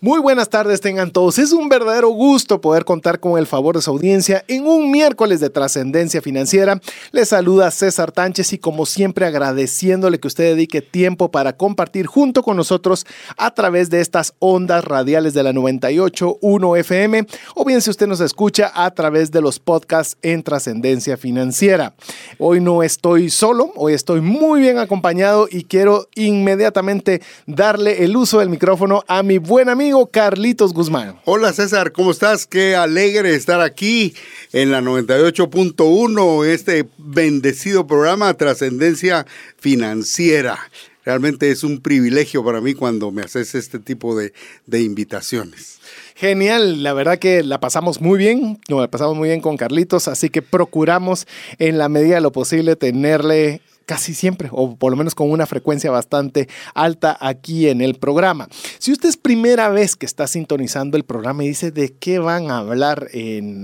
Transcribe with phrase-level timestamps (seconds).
[0.00, 1.40] Muy buenas tardes tengan todos.
[1.40, 5.40] Es un verdadero gusto poder contar con el favor de su audiencia en un miércoles
[5.40, 6.80] de trascendencia financiera.
[7.10, 12.44] Les saluda César Tánchez y como siempre agradeciéndole que usted dedique tiempo para compartir junto
[12.44, 13.06] con nosotros
[13.36, 17.26] a través de estas ondas radiales de la 98.1 FM
[17.56, 21.94] o bien si usted nos escucha a través de los podcasts en trascendencia financiera.
[22.38, 28.38] Hoy no estoy solo, hoy estoy muy bien acompañado y quiero inmediatamente darle el uso
[28.38, 31.18] del micrófono a mi buen amigo Carlitos Guzmán.
[31.24, 32.46] Hola César, ¿cómo estás?
[32.46, 34.14] Qué alegre estar aquí
[34.52, 40.58] en la 98.1, este bendecido programa Trascendencia Financiera.
[41.04, 44.34] Realmente es un privilegio para mí cuando me haces este tipo de,
[44.66, 45.78] de invitaciones.
[46.14, 50.06] Genial, la verdad que la pasamos muy bien, nos la pasamos muy bien con Carlitos,
[50.06, 51.26] así que procuramos
[51.58, 55.46] en la medida de lo posible tenerle casi siempre, o por lo menos con una
[55.46, 58.46] frecuencia bastante alta aquí en el programa.
[58.78, 62.50] Si usted es primera vez que está sintonizando el programa y dice de qué van
[62.50, 63.08] a hablar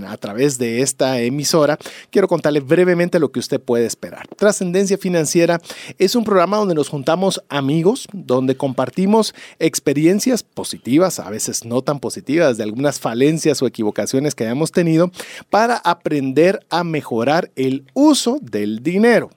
[0.09, 4.27] a través de esta emisora, quiero contarle brevemente lo que usted puede esperar.
[4.29, 5.61] Trascendencia Financiera
[5.99, 12.01] es un programa donde nos juntamos amigos, donde compartimos experiencias positivas, a veces no tan
[12.01, 15.11] positivas, de algunas falencias o equivocaciones que hayamos tenido,
[15.51, 19.29] para aprender a mejorar el uso del dinero.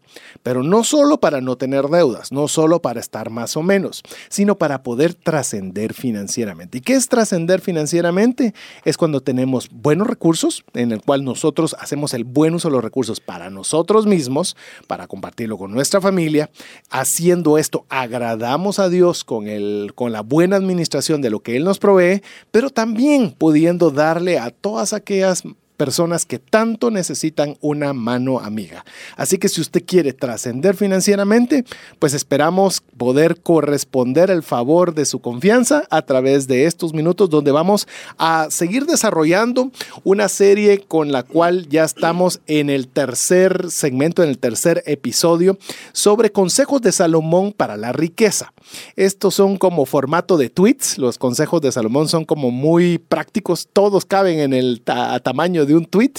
[0.42, 4.58] Pero no solo para no tener deudas, no solo para estar más o menos, sino
[4.58, 6.80] para poder trascender financieramente.
[6.80, 8.54] ¿Y qué es trascender financieramente?
[8.86, 12.84] Es cuando tenemos buenos recursos, en el cual nosotros hacemos el buen uso de los
[12.84, 14.56] recursos para nosotros mismos,
[14.88, 16.50] para compartirlo con nuestra familia.
[16.90, 21.64] Haciendo esto, agradamos a Dios con, el, con la buena administración de lo que Él
[21.64, 22.22] nos provee,
[22.52, 25.44] pero también pudiendo darle a todas aquellas
[25.78, 28.84] personas que tanto necesitan una mano amiga.
[29.16, 31.64] Así que si usted quiere trascender financieramente,
[32.00, 37.52] pues esperamos poder corresponder el favor de su confianza a través de estos minutos donde
[37.52, 39.72] vamos a seguir desarrollando
[40.04, 45.58] una serie con la cual ya estamos en el tercer segmento, en el tercer episodio,
[45.94, 48.52] sobre consejos de Salomón para la riqueza.
[48.96, 54.06] Estos son como formato de tweets, los consejos de Salomón son como muy prácticos, todos
[54.06, 56.14] caben en el tamaño de un tweet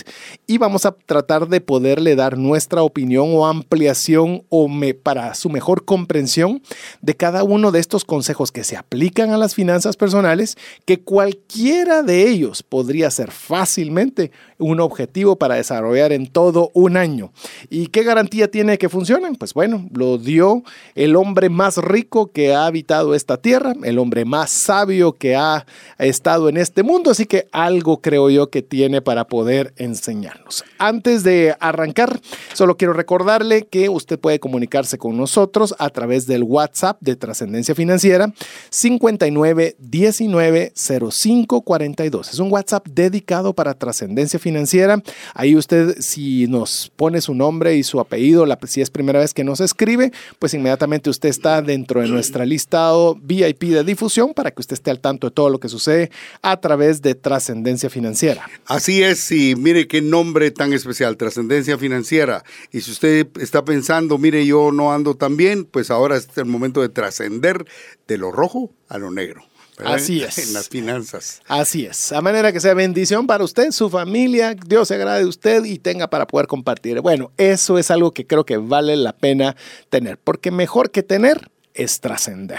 [0.46, 5.50] y vamos a tratar de poderle dar nuestra opinión o ampliación o me, para su
[5.50, 6.62] mejor comprensión
[7.02, 12.02] de cada uno de estos consejos que se aplican a las finanzas personales, que cualquiera
[12.02, 17.32] de ellos podría ser fácilmente un objetivo para desarrollar en todo un año.
[17.70, 19.36] ¿Y qué garantía tiene que funcionen?
[19.36, 20.62] Pues bueno, lo dio
[20.94, 25.64] el hombre más rico que ha habitado esta tierra, el hombre más sabio que ha
[25.98, 30.64] estado en este mundo, así que algo creo yo que tiene para poder poder enseñarnos.
[30.78, 32.20] Antes de arrancar,
[32.54, 37.76] solo quiero recordarle que usted puede comunicarse con nosotros a través del WhatsApp de Trascendencia
[37.76, 38.34] Financiera
[38.70, 42.32] 59 19 05 42.
[42.32, 45.00] Es un WhatsApp dedicado para Trascendencia Financiera.
[45.34, 49.34] Ahí usted, si nos pone su nombre y su apellido, la, si es primera vez
[49.34, 50.10] que nos escribe,
[50.40, 54.90] pues inmediatamente usted está dentro de nuestra listado VIP de difusión para que usted esté
[54.90, 56.10] al tanto de todo lo que sucede
[56.42, 58.48] a través de Trascendencia Financiera.
[58.66, 62.44] Así es, Sí, mire qué nombre tan especial, trascendencia financiera.
[62.72, 66.46] Y si usted está pensando, mire, yo no ando tan bien, pues ahora es el
[66.46, 67.66] momento de trascender
[68.06, 69.44] de lo rojo a lo negro.
[69.84, 70.38] Así es.
[70.38, 71.42] En las finanzas.
[71.46, 72.10] Así es.
[72.12, 75.78] A manera que sea bendición para usted, su familia, Dios se agrade de usted y
[75.78, 77.02] tenga para poder compartir.
[77.02, 79.56] Bueno, eso es algo que creo que vale la pena
[79.90, 82.58] tener, porque mejor que tener es trascender.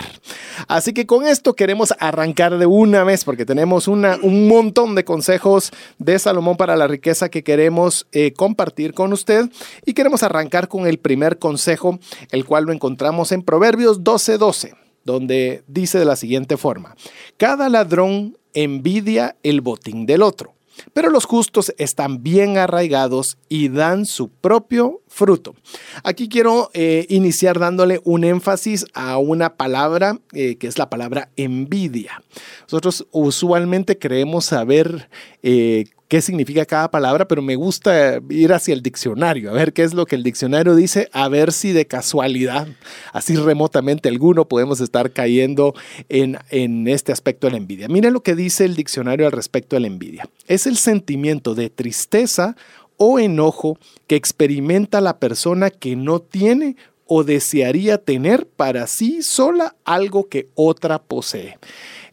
[0.67, 5.71] Así que con esto queremos arrancar de una vez porque tenemos un montón de consejos
[5.99, 9.49] de Salomón para la riqueza que queremos eh, compartir con usted
[9.85, 11.99] y queremos arrancar con el primer consejo,
[12.31, 14.73] el cual lo encontramos en Proverbios 12:12,
[15.03, 16.95] donde dice de la siguiente forma,
[17.37, 20.55] cada ladrón envidia el botín del otro
[20.93, 25.55] pero los justos están bien arraigados y dan su propio fruto.
[26.03, 31.29] Aquí quiero eh, iniciar dándole un énfasis a una palabra eh, que es la palabra
[31.35, 32.21] envidia.
[32.63, 35.09] Nosotros usualmente creemos saber
[35.43, 39.83] eh, qué significa cada palabra, pero me gusta ir hacia el diccionario, a ver qué
[39.83, 42.67] es lo que el diccionario dice, a ver si de casualidad,
[43.13, 45.75] así remotamente alguno, podemos estar cayendo
[46.09, 47.87] en, en este aspecto de la envidia.
[47.87, 50.27] Mire lo que dice el diccionario al respecto de la envidia.
[50.47, 52.55] Es el sentimiento de tristeza
[52.97, 53.77] o enojo
[54.07, 56.75] que experimenta la persona que no tiene
[57.05, 61.59] o desearía tener para sí sola algo que otra posee.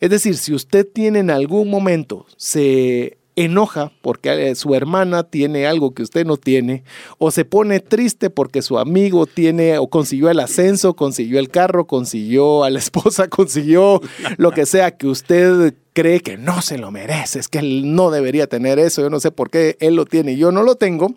[0.01, 5.67] Es decir, si usted tiene en algún momento, se enoja porque eh, su hermana tiene
[5.67, 6.83] algo que usted no tiene,
[7.19, 11.87] o se pone triste porque su amigo tiene o consiguió el ascenso, consiguió el carro,
[11.87, 14.00] consiguió a la esposa, consiguió
[14.38, 18.11] lo que sea que usted cree que no se lo merece, es que él no
[18.11, 20.75] debería tener eso, yo no sé por qué él lo tiene y yo no lo
[20.77, 21.15] tengo,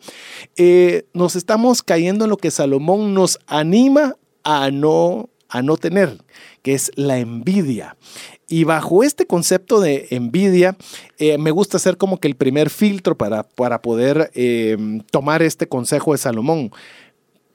[0.56, 6.18] eh, nos estamos cayendo en lo que Salomón nos anima a no, a no tener,
[6.62, 7.98] que es la envidia.
[8.50, 10.76] Y bajo este concepto de envidia,
[11.20, 15.68] eh, me gusta hacer como que el primer filtro para, para poder em, tomar este
[15.68, 16.72] consejo de Salomón.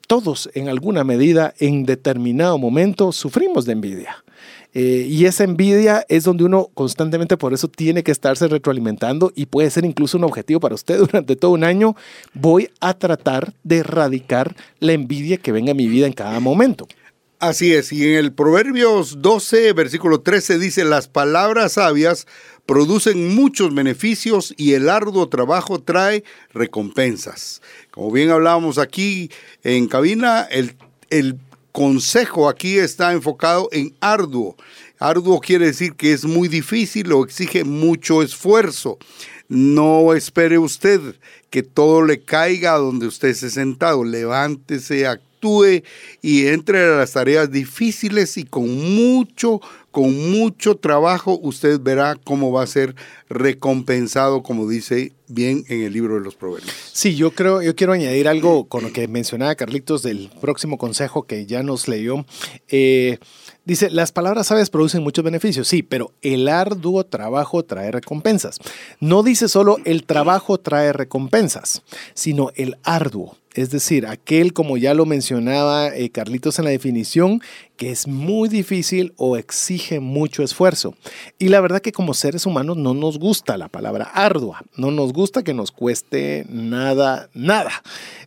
[0.06, 4.25] Todos en alguna medida, en determinado momento, sufrimos de envidia.
[4.73, 9.47] Eh, y esa envidia es donde uno constantemente por eso tiene que estarse retroalimentando y
[9.47, 11.97] puede ser incluso un objetivo para usted durante todo un año.
[12.35, 16.87] Voy a tratar de erradicar la envidia que venga a mi vida en cada momento.
[17.46, 22.26] Así es, y en el Proverbios 12, versículo 13 dice, las palabras sabias
[22.64, 26.25] producen muchos beneficios y el arduo trabajo trae
[26.55, 27.61] recompensas.
[27.91, 29.31] Como bien hablábamos aquí
[29.62, 30.75] en cabina, el,
[31.11, 31.38] el
[31.70, 34.56] consejo aquí está enfocado en arduo.
[34.99, 38.97] Arduo quiere decir que es muy difícil o exige mucho esfuerzo.
[39.49, 41.17] No espere usted
[41.50, 44.02] que todo le caiga donde usted esté sentado.
[44.02, 45.33] Levántese, actúe
[46.23, 49.61] y entre a las tareas difíciles y con mucho,
[49.91, 52.94] con mucho trabajo, usted verá cómo va a ser
[53.29, 56.75] recompensado, como dice bien en el libro de los proverbios.
[56.93, 61.25] Sí, yo creo, yo quiero añadir algo con lo que mencionaba Carlitos del próximo consejo
[61.25, 62.25] que ya nos leyó.
[62.69, 63.19] Eh,
[63.64, 68.58] dice, las palabras sabias producen muchos beneficios, sí, pero el arduo trabajo trae recompensas.
[69.00, 71.82] No dice solo el trabajo trae recompensas,
[72.14, 73.37] sino el arduo.
[73.54, 77.40] Es decir, aquel, como ya lo mencionaba eh, Carlitos en la definición,
[77.76, 80.94] que es muy difícil o exige mucho esfuerzo.
[81.38, 85.12] Y la verdad que como seres humanos no nos gusta la palabra ardua, no nos
[85.12, 87.70] gusta que nos cueste nada, nada.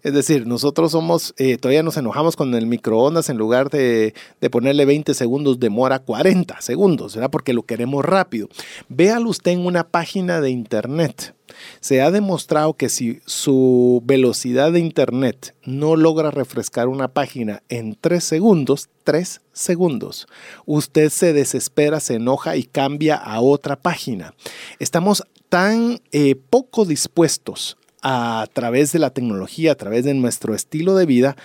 [0.02, 4.50] Es decir, nosotros somos, eh, todavía nos enojamos con el microondas en lugar de, de,
[4.50, 7.32] ponerle 20 segundos, demora 40 segundos, ¿verdad?
[7.32, 8.48] Porque lo queremos rápido.
[8.88, 11.37] Véalo usted en una página de internet.
[11.80, 17.96] Se ha demostrado que si su velocidad de internet no logra refrescar una página en
[18.00, 20.28] 3 segundos, 3 segundos.
[20.66, 24.34] Usted se desespera, se enoja y cambia a otra página.
[24.80, 30.96] Estamos tan eh, poco dispuestos a través de la tecnología, a través de nuestro estilo
[30.96, 31.36] de vida,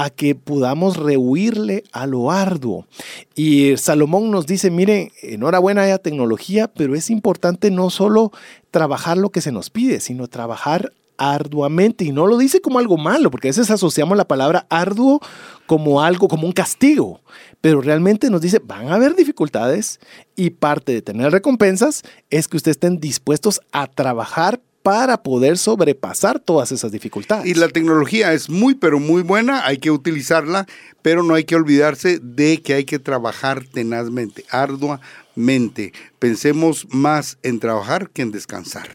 [0.00, 2.86] a que podamos rehuirle a lo arduo.
[3.34, 8.32] Y Salomón nos dice, mire, enhorabuena haya tecnología, pero es importante no solo
[8.70, 12.96] trabajar lo que se nos pide, sino trabajar arduamente y no lo dice como algo
[12.96, 15.20] malo, porque a veces asociamos la palabra arduo
[15.66, 17.20] como algo, como un castigo,
[17.60, 20.00] pero realmente nos dice, van a haber dificultades
[20.34, 26.40] y parte de tener recompensas es que ustedes estén dispuestos a trabajar para poder sobrepasar
[26.40, 27.46] todas esas dificultades.
[27.46, 30.66] Y la tecnología es muy, pero muy buena, hay que utilizarla,
[31.00, 35.92] pero no hay que olvidarse de que hay que trabajar tenazmente, arduamente.
[36.18, 38.88] Pensemos más en trabajar que en descansar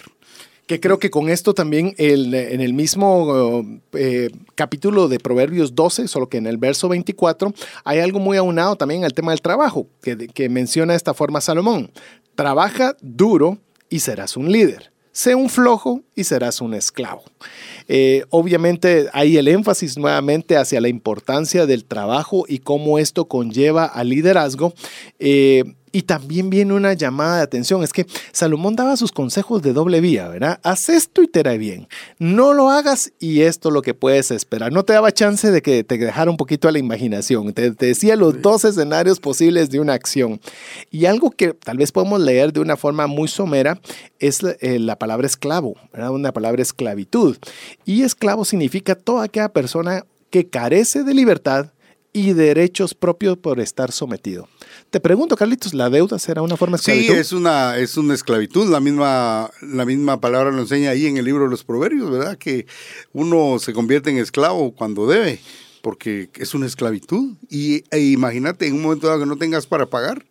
[0.68, 6.08] que creo que con esto también el, en el mismo eh, capítulo de Proverbios 12,
[6.08, 9.88] solo que en el verso 24, hay algo muy aunado también al tema del trabajo,
[10.02, 11.92] que, que menciona de esta forma Salomón.
[12.34, 13.60] Trabaja duro
[13.90, 14.95] y serás un líder.
[15.16, 17.24] Sé un flojo y serás un esclavo.
[17.88, 23.86] Eh, obviamente hay el énfasis nuevamente hacia la importancia del trabajo y cómo esto conlleva
[23.86, 24.74] al liderazgo.
[25.20, 25.64] Eh,
[25.96, 27.82] y también viene una llamada de atención.
[27.82, 30.60] Es que Salomón daba sus consejos de doble vía, ¿verdad?
[30.62, 31.88] Haz esto y te hará bien.
[32.20, 34.74] No lo hagas y esto es lo que puedes esperar.
[34.74, 37.54] No te daba chance de que te dejara un poquito a la imaginación.
[37.54, 40.42] Te, decía los dos escenarios posibles de una acción.
[40.92, 43.80] Y algo que tal vez podemos leer de una forma muy somera
[44.20, 46.12] es eh, la palabra esclavo, ¿verdad?
[46.12, 47.38] Una palabra esclavitud.
[47.86, 51.72] Y esclavo significa toda aquella persona que carece de libertad
[52.16, 54.48] y derechos propios por estar sometido.
[54.90, 57.14] Te pregunto, Carlitos, ¿la deuda será una forma de esclavitud?
[57.14, 58.70] Sí, es una, es una esclavitud.
[58.70, 62.38] La misma, la misma palabra lo enseña ahí en el libro de los Proverbios, ¿verdad?
[62.38, 62.68] Que
[63.12, 65.42] uno se convierte en esclavo cuando debe,
[65.82, 67.36] porque es una esclavitud.
[67.50, 70.26] Y e imagínate en un momento dado que no tengas para pagar,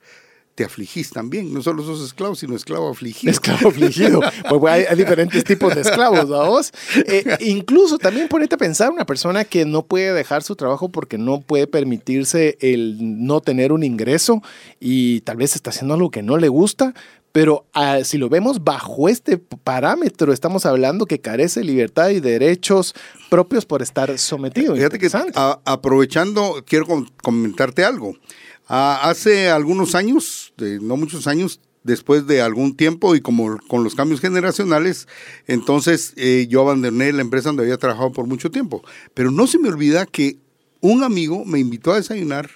[0.54, 1.52] te afligís también.
[1.52, 3.30] No solo sos esclavo, sino esclavo afligido.
[3.30, 4.20] Esclavo afligido.
[4.48, 6.72] Pues hay, hay diferentes tipos de esclavos, vos?
[7.06, 11.18] Eh, incluso también ponete a pensar una persona que no puede dejar su trabajo porque
[11.18, 12.96] no puede permitirse el
[13.26, 14.42] no tener un ingreso
[14.80, 16.94] y tal vez está haciendo algo que no le gusta,
[17.32, 22.20] pero ah, si lo vemos bajo este parámetro, estamos hablando que carece de libertad y
[22.20, 22.94] derechos
[23.28, 24.76] propios por estar sometido.
[24.76, 28.14] Fíjate que a- aprovechando, quiero com- comentarte algo.
[28.66, 33.94] Ah, hace algunos años, no muchos años, después de algún tiempo y como con los
[33.94, 35.06] cambios generacionales,
[35.46, 38.82] entonces eh, yo abandoné la empresa donde había trabajado por mucho tiempo.
[39.12, 40.38] Pero no se me olvida que
[40.80, 42.50] un amigo me invitó a desayunar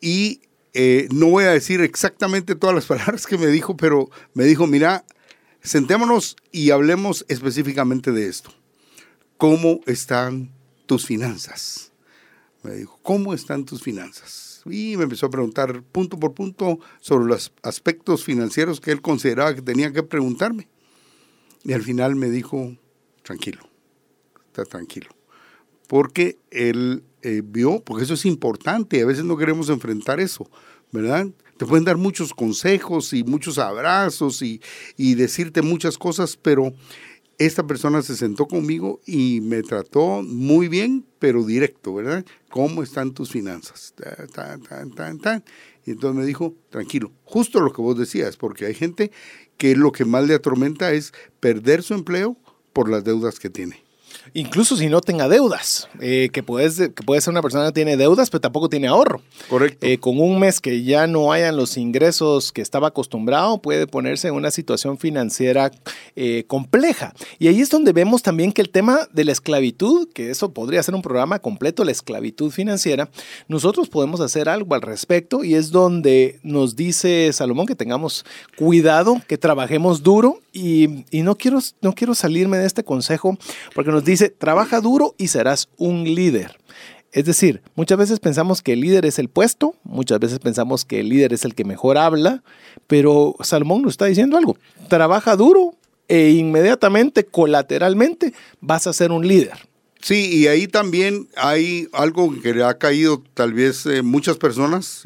[0.00, 0.40] y
[0.72, 4.66] eh, no voy a decir exactamente todas las palabras que me dijo, pero me dijo,
[4.66, 5.04] mira,
[5.62, 8.52] sentémonos y hablemos específicamente de esto.
[9.36, 10.50] ¿Cómo están
[10.86, 11.92] tus finanzas?
[12.62, 14.55] Me dijo, ¿cómo están tus finanzas?
[14.70, 19.54] Y me empezó a preguntar punto por punto sobre los aspectos financieros que él consideraba
[19.54, 20.68] que tenía que preguntarme.
[21.64, 22.76] Y al final me dijo,
[23.22, 23.68] tranquilo,
[24.46, 25.08] está tranquilo.
[25.88, 30.48] Porque él eh, vio, porque eso es importante, a veces no queremos enfrentar eso,
[30.92, 31.26] ¿verdad?
[31.56, 34.60] Te pueden dar muchos consejos y muchos abrazos y,
[34.96, 36.72] y decirte muchas cosas, pero
[37.38, 42.24] esta persona se sentó conmigo y me trató muy bien, pero directo, ¿verdad?
[42.50, 43.94] ¿Cómo están tus finanzas?
[45.84, 49.12] Y entonces me dijo, tranquilo, justo lo que vos decías, porque hay gente
[49.58, 52.36] que lo que más le atormenta es perder su empleo
[52.72, 53.85] por las deudas que tiene.
[54.34, 57.96] Incluso si no tenga deudas, eh, que, puedes, que puede ser una persona que tiene
[57.96, 59.22] deudas, pero tampoco tiene ahorro.
[59.48, 59.86] Correcto.
[59.86, 64.28] Eh, con un mes que ya no hayan los ingresos que estaba acostumbrado, puede ponerse
[64.28, 65.70] en una situación financiera
[66.16, 67.14] eh, compleja.
[67.38, 70.82] Y ahí es donde vemos también que el tema de la esclavitud, que eso podría
[70.82, 73.08] ser un programa completo, la esclavitud financiera,
[73.48, 78.24] nosotros podemos hacer algo al respecto y es donde nos dice Salomón que tengamos
[78.56, 83.36] cuidado, que trabajemos duro y, no, quiero, no quiero salirme de este consejo
[83.74, 86.58] porque nos dice, trabaja duro y serás un líder.
[87.12, 91.00] Es decir, muchas veces pensamos que el líder es el puesto, muchas veces pensamos que
[91.00, 92.42] el líder es el que mejor habla,
[92.86, 94.56] pero Salomón nos está diciendo algo.
[94.88, 95.74] Trabaja duro
[96.08, 99.54] e inmediatamente, colateralmente, vas a ser un líder.
[100.00, 105.02] Sí, y ahí también hay algo que le ha caído tal vez eh, muchas personas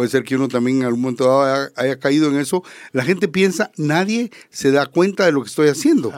[0.00, 2.64] puede ser que uno también en algún momento dado haya, haya caído en eso.
[2.92, 6.10] La gente piensa, nadie se da cuenta de lo que estoy haciendo.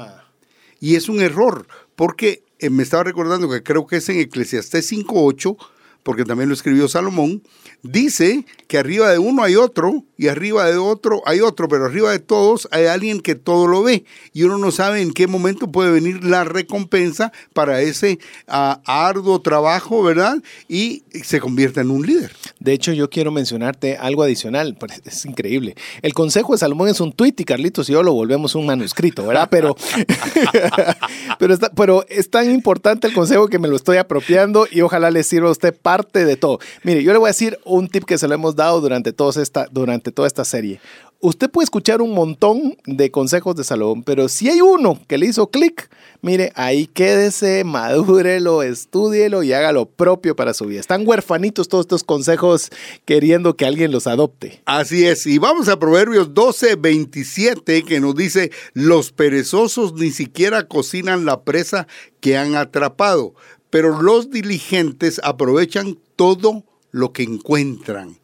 [0.78, 4.92] Y es un error, porque eh, me estaba recordando que creo que es en Eclesiastés
[4.92, 5.56] 5.8,
[6.02, 7.42] porque también lo escribió Salomón,
[7.82, 12.10] dice que arriba de uno hay otro y arriba de otro hay otro, pero arriba
[12.10, 15.70] de todos hay alguien que todo lo ve y uno no sabe en qué momento
[15.70, 18.18] puede venir la recompensa para ese
[18.48, 20.36] ah, arduo trabajo, ¿verdad?
[20.68, 22.32] Y se convierte en un líder.
[22.60, 25.74] De hecho, yo quiero mencionarte algo adicional, pero es increíble.
[26.02, 29.26] El consejo de Salomón es un tuit y Carlitos y yo lo volvemos un manuscrito,
[29.26, 29.48] ¿verdad?
[29.50, 29.76] Pero,
[31.38, 35.10] pero, está- pero es tan importante el consejo que me lo estoy apropiando y ojalá
[35.10, 36.58] le sirva a usted parte de todo.
[36.84, 39.42] Mire, yo le voy a decir un tip que se lo hemos dado durante, toda
[39.42, 40.80] esta serie.
[41.20, 45.26] Usted puede escuchar un montón de consejos de Salomón, pero si hay uno que le
[45.26, 45.90] hizo clic,
[46.22, 50.80] mire, ahí quédese, madúrelo, estúdielo y haga lo propio para su vida.
[50.80, 52.70] Están huerfanitos todos estos consejos
[53.04, 54.62] queriendo que alguien los adopte.
[54.64, 60.66] Así es, y vamos a Proverbios 12, 27, que nos dice, los perezosos ni siquiera
[60.66, 61.86] cocinan la presa
[62.20, 63.34] que han atrapado,
[63.72, 68.18] pero los diligentes aprovechan todo lo que encuentran.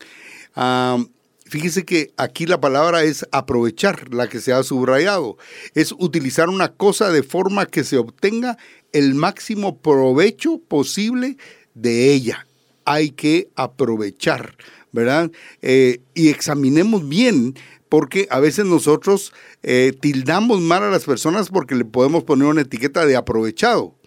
[1.46, 5.38] Fíjese que aquí la palabra es aprovechar, la que se ha subrayado,
[5.74, 8.58] es utilizar una cosa de forma que se obtenga
[8.92, 11.38] el máximo provecho posible
[11.72, 12.46] de ella.
[12.84, 14.54] Hay que aprovechar,
[14.92, 15.30] ¿verdad?
[15.62, 17.54] Eh, y examinemos bien,
[17.88, 22.60] porque a veces nosotros eh, tildamos mal a las personas porque le podemos poner una
[22.60, 23.97] etiqueta de aprovechado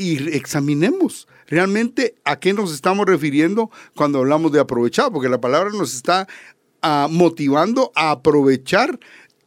[0.00, 5.70] y examinemos realmente a qué nos estamos refiriendo cuando hablamos de aprovechado, porque la palabra
[5.70, 6.26] nos está
[6.80, 8.98] ah, motivando a aprovechar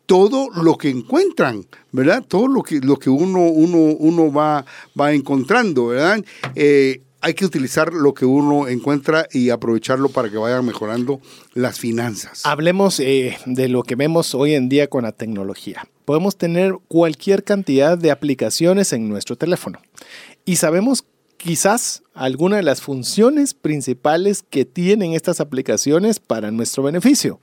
[0.06, 2.24] todo lo que encuentran, ¿verdad?
[2.28, 4.64] Todo lo que, lo que uno, uno, uno va,
[5.00, 6.24] va encontrando, ¿verdad?
[6.54, 11.22] Eh, hay que utilizar lo que uno encuentra y aprovecharlo para que vayan mejorando
[11.54, 12.46] las finanzas.
[12.46, 15.88] Hablemos eh, de lo que vemos hoy en día con la tecnología.
[16.04, 19.80] Podemos tener cualquier cantidad de aplicaciones en nuestro teléfono
[20.46, 21.06] y sabemos
[21.38, 27.40] quizás alguna de las funciones principales que tienen estas aplicaciones para nuestro beneficio.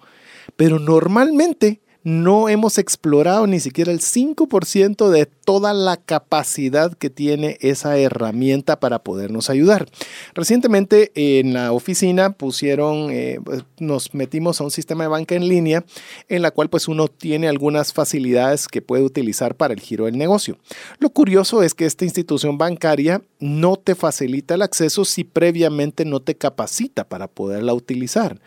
[0.57, 7.59] Pero normalmente no hemos explorado ni siquiera el 5% de toda la capacidad que tiene
[7.61, 9.87] esa herramienta para podernos ayudar.
[10.35, 15.49] Recientemente en la oficina pusieron, eh, pues, nos metimos a un sistema de banca en
[15.49, 15.85] línea
[16.29, 20.17] en la cual pues uno tiene algunas facilidades que puede utilizar para el giro del
[20.17, 20.59] negocio.
[20.99, 26.21] Lo curioso es que esta institución bancaria no te facilita el acceso si previamente no
[26.21, 28.41] te capacita para poderla utilizar.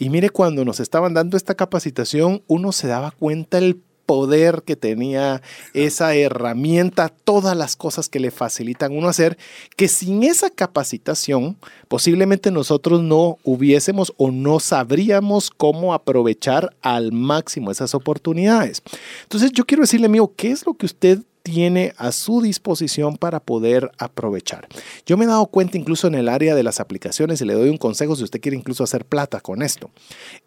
[0.00, 4.74] Y mire, cuando nos estaban dando esta capacitación, uno se daba cuenta el poder que
[4.74, 5.42] tenía
[5.74, 9.36] esa herramienta, todas las cosas que le facilitan uno hacer,
[9.76, 17.70] que sin esa capacitación posiblemente nosotros no hubiésemos o no sabríamos cómo aprovechar al máximo
[17.70, 18.82] esas oportunidades.
[19.24, 23.40] Entonces yo quiero decirle, amigo, ¿qué es lo que usted tiene a su disposición para
[23.40, 24.68] poder aprovechar.
[25.04, 27.70] Yo me he dado cuenta incluso en el área de las aplicaciones y le doy
[27.70, 29.90] un consejo si usted quiere incluso hacer plata con esto.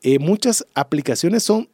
[0.01, 1.67] Eh, muchas aplicaciones son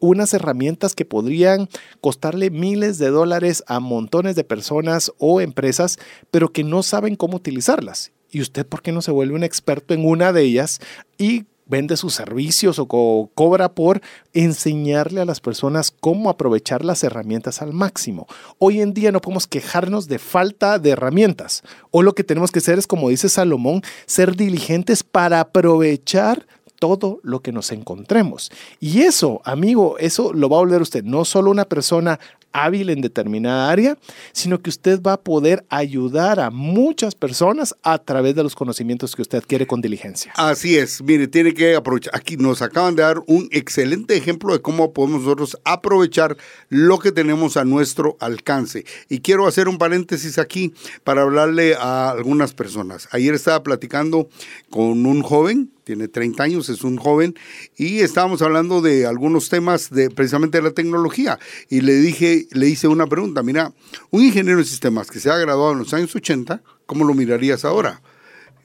[0.00, 1.68] unas herramientas que podrían
[2.00, 6.00] costarle miles de dólares a montones de personas o empresas,
[6.32, 8.10] pero que no saben cómo utilizarlas.
[8.32, 10.80] ¿Y usted por qué no se vuelve un experto en una de ellas
[11.18, 12.86] y vende sus servicios o
[13.34, 14.02] cobra por
[14.34, 18.26] enseñarle a las personas cómo aprovechar las herramientas al máximo.
[18.58, 21.62] Hoy en día no podemos quejarnos de falta de herramientas.
[21.90, 26.46] O lo que tenemos que hacer es, como dice Salomón, ser diligentes para aprovechar
[26.78, 28.50] todo lo que nos encontremos.
[28.78, 32.20] Y eso, amigo, eso lo va a volver usted no solo una persona
[32.52, 33.98] hábil en determinada área,
[34.32, 39.14] sino que usted va a poder ayudar a muchas personas a través de los conocimientos
[39.16, 40.32] que usted adquiere con diligencia.
[40.36, 42.14] Así es, mire, tiene que aprovechar.
[42.14, 46.36] Aquí nos acaban de dar un excelente ejemplo de cómo podemos nosotros aprovechar
[46.68, 48.84] lo que tenemos a nuestro alcance.
[49.08, 50.72] Y quiero hacer un paréntesis aquí
[51.04, 53.08] para hablarle a algunas personas.
[53.12, 54.28] Ayer estaba platicando
[54.70, 57.34] con un joven tiene 30 años, es un joven,
[57.76, 61.38] y estábamos hablando de algunos temas de precisamente de la tecnología.
[61.68, 63.72] Y le dije, le hice una pregunta, mira,
[64.10, 67.64] un ingeniero de sistemas que se ha graduado en los años 80, ¿cómo lo mirarías
[67.64, 68.02] ahora?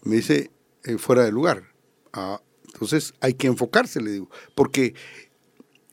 [0.04, 0.52] Me dice,
[0.84, 1.64] eh, fuera de lugar.
[2.14, 4.94] Ah, entonces hay que enfocarse, le digo, porque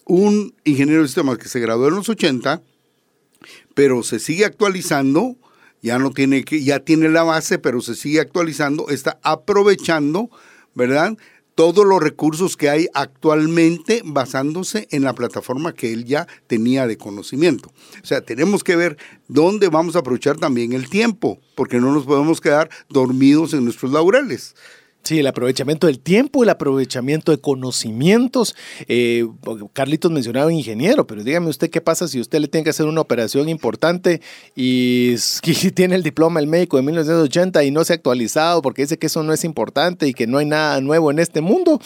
[0.04, 2.62] un ingeniero de sistemas que se graduó en los 80,
[3.74, 5.36] pero se sigue actualizando,
[5.82, 10.30] ya no tiene que, ya tiene la base, pero se sigue actualizando, está aprovechando
[10.74, 11.16] ¿verdad?
[11.54, 16.98] Todos los recursos que hay actualmente basándose en la plataforma que él ya tenía de
[16.98, 17.70] conocimiento.
[18.02, 18.96] O sea, tenemos que ver
[19.28, 23.92] dónde vamos a aprovechar también el tiempo, porque no nos podemos quedar dormidos en nuestros
[23.92, 24.56] laureles.
[25.04, 28.56] Sí, el aprovechamiento del tiempo, el aprovechamiento de conocimientos.
[28.88, 29.28] Eh,
[29.74, 33.02] Carlitos mencionaba ingeniero, pero dígame usted qué pasa si usted le tiene que hacer una
[33.02, 34.22] operación importante
[34.56, 35.16] y,
[35.74, 39.08] tiene el diploma del médico de 1980 y no se ha actualizado porque dice que
[39.08, 41.82] eso no es importante y que no hay nada nuevo en este mundo.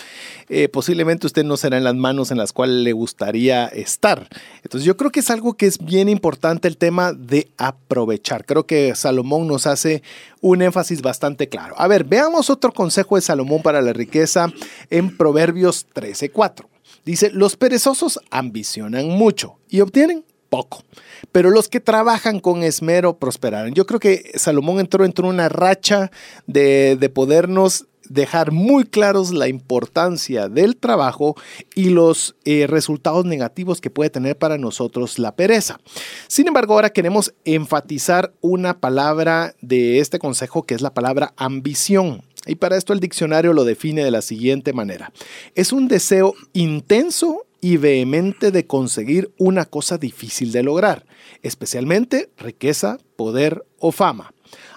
[0.49, 4.29] Eh, posiblemente usted no será en las manos en las cuales le gustaría estar.
[4.63, 8.45] Entonces yo creo que es algo que es bien importante el tema de aprovechar.
[8.45, 10.05] Creo que Salomón nos hace
[10.41, 11.75] un énfasis bastante claro.
[11.79, 14.53] A ver, veamos otro consejo de Salomón para la riqueza
[14.91, 16.67] en Proverbios 13:4.
[17.05, 20.85] Dice, los perezosos ambicionan mucho y obtienen poco,
[21.33, 23.75] pero los que trabajan con esmero prosperarán.
[23.75, 26.11] Yo creo que Salomón entró en una racha
[26.47, 31.37] de, de podernos dejar muy claros la importancia del trabajo
[31.75, 35.81] y los eh, resultados negativos que puede tener para nosotros la pereza.
[36.27, 42.23] Sin embargo, ahora queremos enfatizar una palabra de este consejo que es la palabra ambición.
[42.47, 45.13] Y para esto el diccionario lo define de la siguiente manera.
[45.55, 51.05] Es un deseo intenso y vehemente de conseguir una cosa difícil de lograr,
[51.43, 54.33] especialmente riqueza, poder o fama.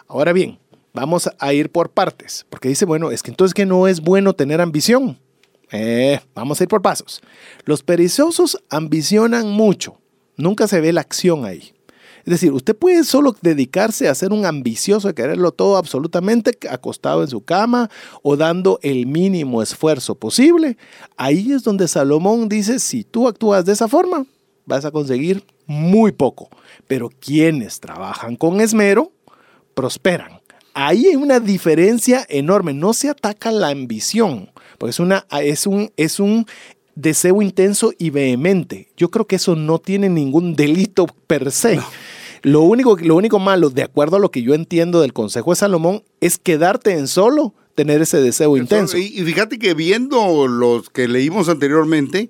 [0.08, 0.60] Ahora bien,
[0.94, 4.34] vamos a ir por partes, porque dice, bueno, es que entonces que no es bueno
[4.34, 5.20] tener ambición.
[5.72, 7.22] Eh, vamos a ir por pasos.
[7.66, 9.98] Los perezosos ambicionan mucho,
[10.36, 11.74] nunca se ve la acción ahí.
[12.24, 17.24] Es decir, usted puede solo dedicarse a ser un ambicioso de quererlo todo absolutamente acostado
[17.24, 17.90] en su cama
[18.22, 20.78] o dando el mínimo esfuerzo posible.
[21.18, 24.28] Ahí es donde Salomón dice, si tú actúas de esa forma,
[24.66, 26.50] vas a conseguir muy poco.
[26.88, 29.12] Pero quienes trabajan con esmero,
[29.74, 30.41] prosperan
[30.74, 32.74] ahí hay una diferencia enorme.
[32.74, 36.46] No se ataca la ambición, porque es, una, es, un, es un
[36.96, 38.90] deseo intenso y vehemente.
[38.98, 41.80] Yo creo que eso no tiene ningún delito per se.
[42.44, 45.58] Lo, único, lo único malo, de acuerdo a lo que yo entiendo del Consejo de
[45.58, 48.98] Salomón, es quedarte en solo tener ese deseo intenso.
[48.98, 52.30] Y, fíjate que viendo los que leímos anteriormente,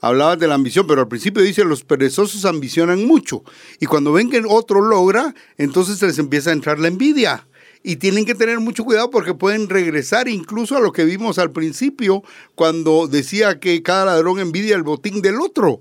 [0.00, 3.42] hablabas de la ambición, pero al principio dice los perezosos ambicionan mucho.
[3.80, 7.46] Y cuando ven que otro logra, entonces les empieza a entrar la envidia
[7.82, 11.50] y tienen que tener mucho cuidado porque pueden regresar incluso a lo que vimos al
[11.50, 12.22] principio
[12.54, 15.80] cuando decía que cada ladrón envidia el botín del otro.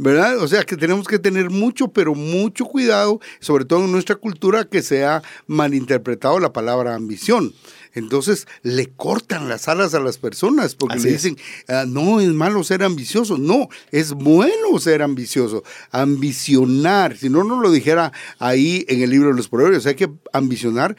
[0.00, 0.38] ¿verdad?
[0.38, 4.64] O sea que tenemos que tener mucho, pero mucho cuidado, sobre todo en nuestra cultura,
[4.64, 7.52] que se ha malinterpretado la palabra ambición.
[7.94, 12.28] Entonces le cortan las alas a las personas porque Así le dicen, "Ah, no es
[12.28, 13.38] malo ser ambicioso.
[13.38, 15.64] No, es bueno ser ambicioso.
[15.90, 20.10] Ambicionar, si no nos lo dijera ahí en el libro de los proverbios, hay que
[20.32, 20.96] ambicionar.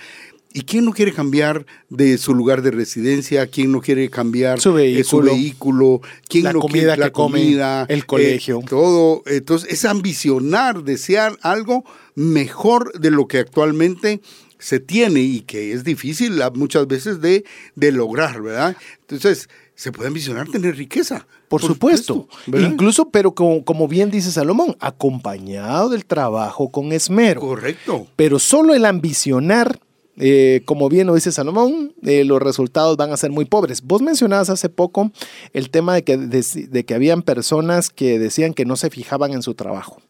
[0.52, 3.46] ¿Y quién no quiere cambiar de su lugar de residencia?
[3.46, 6.02] ¿Quién no quiere cambiar Su eh, su vehículo, vehículo?
[6.28, 7.86] ¿Quién la no comida quiere la que come, comida?
[7.88, 8.62] el eh, colegio.
[8.68, 9.22] todo.
[9.28, 11.86] Entonces, es ambicionar, desear algo
[12.16, 14.22] mejor de lo que actualmente
[14.58, 18.76] se tiene y que es difícil muchas veces de, de lograr, ¿verdad?
[19.02, 21.26] Entonces, se puede ambicionar tener riqueza.
[21.48, 22.28] Por, supuesto.
[22.48, 22.70] ¿verdad?
[22.70, 27.40] Incluso, pero como, como bien dice Salomón, acompañado del trabajo con esmero.
[27.40, 28.06] Correcto.
[28.18, 29.80] Pero solo el ambicionar,
[30.20, 33.82] eh, como bien lo dice Salomón, eh, los resultados van a ser muy pobres.
[33.82, 35.12] Vos mencionabas hace poco
[35.54, 39.42] el tema de que, de, que habían personas que decían que no se fijaban en
[39.42, 40.02] su trabajo.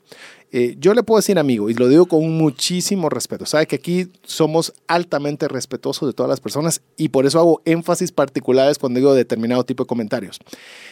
[0.51, 4.07] Eh, yo le puedo decir, amigo, y lo digo con muchísimo respeto, sabe que aquí
[4.23, 9.13] somos altamente respetuosos de todas las personas y por eso hago énfasis particulares cuando digo
[9.13, 10.39] determinado tipo de comentarios.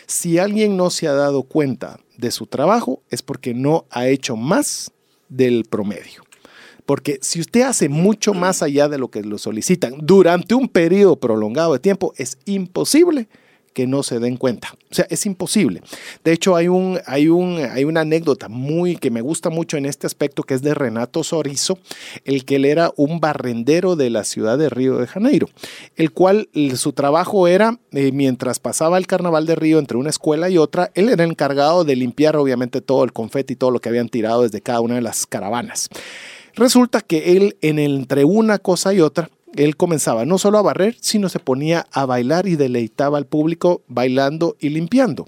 [0.05, 4.35] Si alguien no se ha dado cuenta de su trabajo es porque no ha hecho
[4.35, 4.91] más
[5.27, 6.26] del promedio.
[6.87, 11.17] Porque si usted hace mucho más allá de lo que lo solicitan durante un periodo
[11.17, 13.27] prolongado de tiempo, es imposible
[13.73, 14.69] que no se den cuenta.
[14.89, 15.83] O sea, es imposible.
[16.23, 19.85] De hecho, hay, un, hay, un, hay una anécdota muy que me gusta mucho en
[19.85, 21.77] este aspecto, que es de Renato Sorizo,
[22.23, 25.49] el que él era un barrendero de la ciudad de Río de Janeiro,
[25.97, 30.49] el cual su trabajo era, eh, mientras pasaba el carnaval de Río entre una escuela
[30.49, 33.89] y otra, él era encargado de limpiar obviamente todo el confeti y todo lo que
[33.89, 35.89] habían tirado desde cada una de las caravanas.
[36.57, 40.63] Resulta que él, en el, entre una cosa y otra, él comenzaba no solo a
[40.63, 45.27] barrer, sino se ponía a bailar y deleitaba al público bailando y limpiando.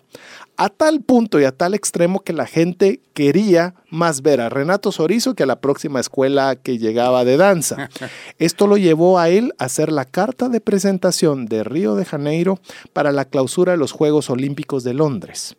[0.58, 4.92] A tal punto y a tal extremo que la gente quería más ver a Renato
[4.92, 7.90] Sorizo que a la próxima escuela que llegaba de danza.
[8.40, 12.60] Esto lo llevó a él a hacer la carta de presentación de Río de Janeiro
[12.92, 15.56] para la clausura de los Juegos Olímpicos de Londres.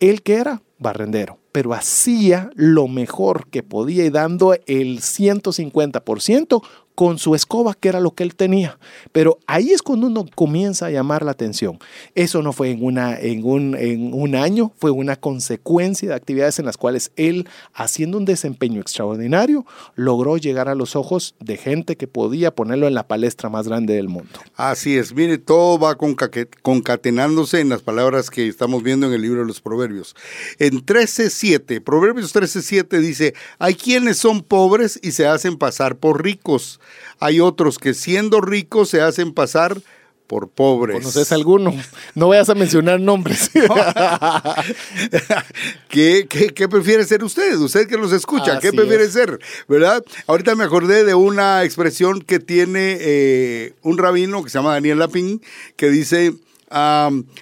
[0.00, 6.62] Él que era barrendero, pero hacía lo mejor que podía y dando el 150%
[6.94, 8.78] con su escoba, que era lo que él tenía.
[9.12, 11.78] Pero ahí es cuando uno comienza a llamar la atención.
[12.14, 16.58] Eso no fue en, una, en, un, en un año, fue una consecuencia de actividades
[16.58, 21.96] en las cuales él, haciendo un desempeño extraordinario, logró llegar a los ojos de gente
[21.96, 24.30] que podía ponerlo en la palestra más grande del mundo.
[24.54, 26.30] Así es, mire, todo va conca-
[26.62, 30.14] concatenándose en las palabras que estamos viendo en el libro de los Proverbios.
[30.58, 36.80] En 13.7, Proverbios 13.7 dice, hay quienes son pobres y se hacen pasar por ricos.
[37.20, 39.80] Hay otros que siendo ricos se hacen pasar
[40.26, 40.96] por pobres.
[40.96, 41.74] ¿Conoces alguno?
[42.14, 43.50] No vayas a mencionar nombres.
[45.88, 47.56] ¿Qué, qué, qué prefiere ser usted?
[47.56, 49.12] Usted que los escucha, ¿qué prefiere es.
[49.12, 49.38] ser?
[49.68, 50.02] ¿Verdad?
[50.26, 54.98] Ahorita me acordé de una expresión que tiene eh, un rabino que se llama Daniel
[54.98, 55.42] Lapin,
[55.76, 56.34] que dice,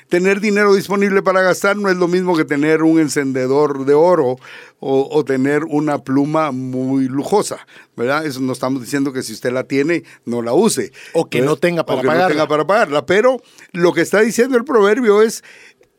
[0.08, 4.36] tener dinero disponible para gastar no es lo mismo que tener un encendedor de oro
[4.80, 7.66] o, o tener una pluma muy lujosa,
[7.96, 8.26] ¿verdad?
[8.26, 10.92] Eso no estamos diciendo que si usted la tiene, no la use.
[11.14, 11.52] O que ¿verdad?
[11.52, 12.28] no tenga para O que no pagarla.
[12.34, 13.06] tenga para pagarla.
[13.06, 13.40] Pero
[13.72, 15.42] lo que está diciendo el proverbio es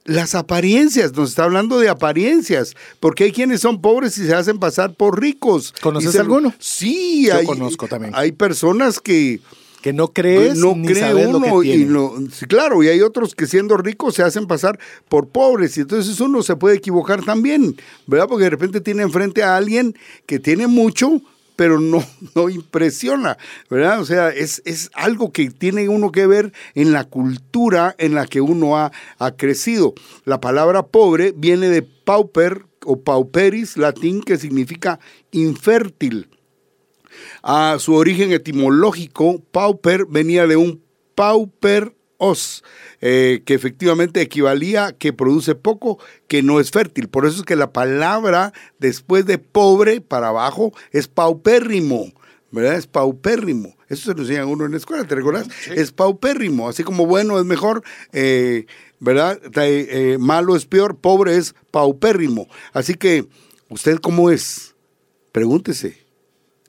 [0.06, 4.60] las apariencias, nos está hablando de apariencias, porque hay quienes son pobres y se hacen
[4.60, 5.74] pasar por ricos.
[5.82, 6.54] ¿Conoces se- alguno?
[6.60, 8.12] Sí, Yo hay, conozco también.
[8.16, 9.40] Hay personas que
[9.84, 11.92] que no crees no ni cree sabes lo uno que y tiene.
[11.92, 15.82] no, sí, claro, y hay otros que siendo ricos se hacen pasar por pobres y
[15.82, 17.76] entonces uno se puede equivocar también,
[18.08, 18.28] ¿verdad?
[18.30, 19.94] Porque de repente tiene enfrente a alguien
[20.26, 21.22] que tiene mucho,
[21.58, 22.02] pero no,
[22.36, 23.38] no impresiona,
[23.70, 24.00] ¿verdad?
[24.00, 28.26] O sea, es, es algo que tiene uno que ver en la cultura en la
[28.26, 29.94] que uno ha, ha crecido.
[30.24, 36.30] La palabra pobre viene de pauper o pauperis, latín, que significa infértil.
[37.44, 40.82] A su origen etimológico, pauper venía de un
[41.14, 42.64] pauper os,
[43.02, 47.10] eh, que efectivamente equivalía a que produce poco, que no es fértil.
[47.10, 52.14] Por eso es que la palabra después de pobre para abajo es paupérrimo.
[52.50, 52.76] ¿Verdad?
[52.76, 53.76] Es paupérrimo.
[53.90, 55.48] Eso se lo enseñan a uno en la escuela, ¿te recuerdas?
[55.76, 56.70] Es paupérrimo.
[56.70, 58.68] Así como bueno es mejor, eh,
[59.00, 59.42] ¿verdad?
[59.56, 62.48] Eh, malo es peor, pobre es paupérrimo.
[62.72, 63.26] Así que,
[63.70, 64.76] ¿usted cómo es?
[65.32, 66.03] Pregúntese.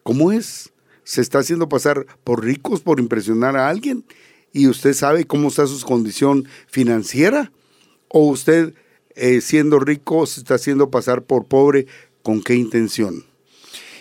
[0.05, 0.71] ¿Cómo es?
[1.03, 4.05] ¿Se está haciendo pasar por ricos por impresionar a alguien?
[4.53, 7.51] ¿Y usted sabe cómo está su condición financiera?
[8.09, 8.75] ¿O usted,
[9.17, 11.87] eh, siendo rico, se está haciendo pasar por pobre?
[12.23, 13.25] ¿Con qué intención?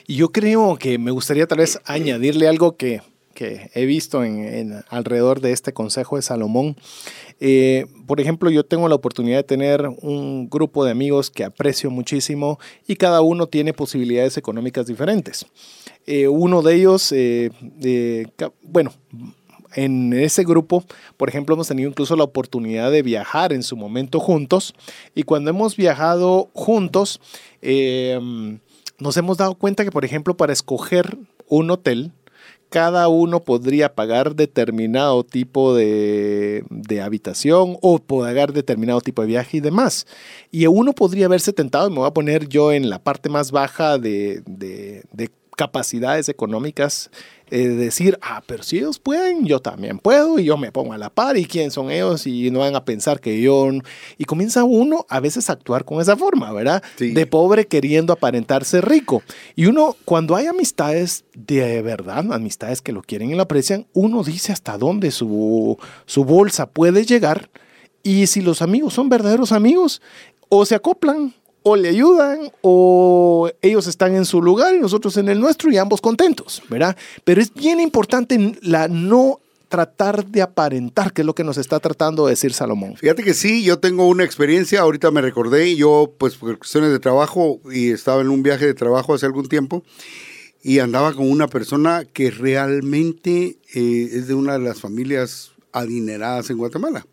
[0.06, 3.02] Yo creo que me gustaría tal vez añadirle algo que,
[3.44, 6.78] que he visto en, alrededor de este Consejo de Salomón.
[7.42, 11.92] Eh, por ejemplo, yo tengo la oportunidad de tener un grupo de amigos que aprecio
[11.92, 15.46] muchísimo y cada uno tiene posibilidades económicas diferentes.
[16.06, 17.52] Eh, uno de ellos, eh,
[18.62, 18.94] bueno,
[19.76, 20.86] en ese grupo,
[21.18, 24.74] por ejemplo, hemos tenido incluso la oportunidad de viajar en su momento juntos
[25.16, 27.20] y cuando hemos viajado juntos,
[29.00, 31.18] nos hemos dado cuenta que, por ejemplo, para escoger
[31.50, 32.14] un hotel,
[32.74, 36.66] cada uno podría pagar determinado tipo de,
[37.04, 40.08] habitación o pagar determinado tipo de viaje y demás.
[40.50, 43.52] Y uno podría haberse tentado, y me voy a poner yo en la parte más
[43.52, 47.10] baja de, de capacidades económicas
[47.56, 50.98] eh, decir, ah, pero si ellos pueden, yo también puedo y yo me pongo a
[50.98, 53.70] la par y quién son ellos y no van a pensar que yo...
[54.18, 56.82] Y comienza uno a veces a actuar con esa forma, ¿verdad?
[56.98, 59.22] De pobre queriendo aparentarse rico.
[59.56, 64.24] Y uno, cuando hay amistades de verdad, amistades que lo quieren y lo aprecian, uno
[64.24, 67.52] dice hasta dónde su, su bolsa puede llegar.
[68.02, 70.02] Y si los amigos son verdaderos amigos,
[70.50, 75.30] o se acoplan o le ayudan o ellos están en su lugar y nosotros en
[75.30, 76.96] el nuestro y ambos contentos, ¿verdad?
[77.24, 81.80] Pero es bien importante la no tratar de aparentar, que es lo que nos está
[81.80, 82.96] tratando de decir Salomón.
[82.96, 87.00] Fíjate que sí, yo tengo una experiencia, ahorita me recordé, yo pues por cuestiones de
[87.00, 89.84] trabajo y estaba en un viaje de trabajo hace algún tiempo
[90.62, 96.52] y andaba con una persona que realmente eh, es de una de las familias adineradas
[96.52, 97.08] en Guatemala.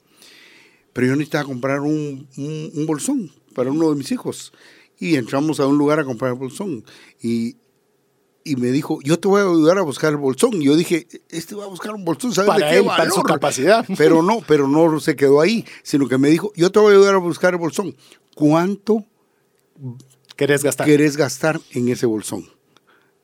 [0.93, 4.53] Pero yo necesitaba comprar un, un bolsón para uno de mis hijos.
[4.99, 6.85] Y entramos a un lugar a comprar el bolsón.
[7.23, 7.57] Y,
[8.45, 10.61] y me dijo, yo te voy a ayudar a buscar el bolsón.
[10.61, 13.11] Y yo dije, este va a buscar un bolsón, ¿sabes para de qué él, Para
[13.11, 13.85] su capacidad.
[13.97, 16.97] Pero no, pero no se quedó ahí, sino que me dijo, yo te voy a
[16.97, 17.97] ayudar a buscar el bolsón.
[18.35, 19.05] ¿Cuánto
[20.37, 20.87] querés gastar?
[20.87, 22.49] querés gastar en ese bolsón?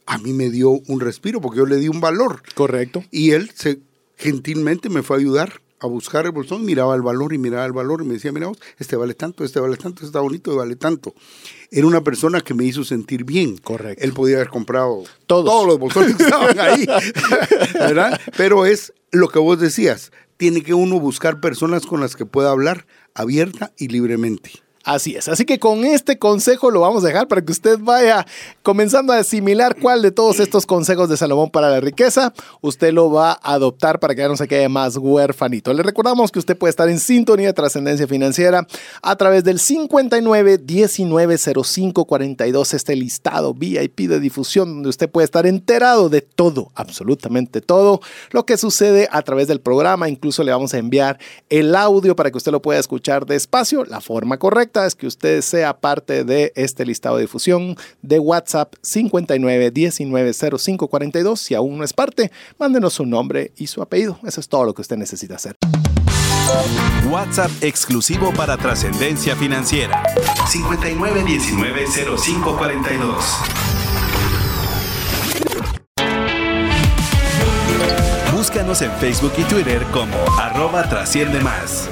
[0.07, 2.43] A mí me dio un respiro porque yo le di un valor.
[2.55, 3.03] Correcto.
[3.11, 3.81] Y él se,
[4.17, 7.73] gentilmente me fue a ayudar a buscar el bolsón, miraba el valor y miraba el
[7.73, 10.57] valor y me decía, mira este vale tanto, este vale tanto, este está bonito y
[10.57, 11.15] vale tanto.
[11.71, 13.59] Era una persona que me hizo sentir bien.
[13.59, 14.03] Correcto.
[14.03, 16.87] Él podía haber comprado todos, los bolsones que estaban ahí,
[17.75, 18.21] ¿verdad?
[18.37, 22.51] Pero es lo que vos decías, tiene que uno buscar personas con las que pueda
[22.51, 24.66] hablar abierta y libremente.
[24.87, 25.27] Así es.
[25.27, 28.25] Así que con este consejo lo vamos a dejar para que usted vaya
[28.63, 33.11] comenzando a asimilar cuál de todos estos consejos de Salomón para la riqueza usted lo
[33.11, 35.73] va a adoptar para que ya no se quede más huérfanito.
[35.73, 38.65] Le recordamos que usted puede estar en sintonía de trascendencia financiera
[39.03, 45.25] a través del 59 19 05 42, este listado VIP de difusión donde usted puede
[45.25, 50.09] estar enterado de todo, absolutamente todo lo que sucede a través del programa.
[50.09, 51.19] Incluso le vamos a enviar
[51.51, 55.41] el audio para que usted lo pueda escuchar despacio, la forma correcta es que usted
[55.41, 61.41] sea parte de este listado de difusión de WhatsApp 59 19 05 42.
[61.41, 64.19] Si aún no es parte, mándenos su nombre y su apellido.
[64.27, 65.57] Eso es todo lo que usted necesita hacer.
[67.11, 70.03] WhatsApp exclusivo para trascendencia financiera.
[70.49, 71.87] 59 19
[72.19, 73.25] 05 42.
[78.33, 81.89] Búscanos en Facebook y Twitter como arroba trasciende más.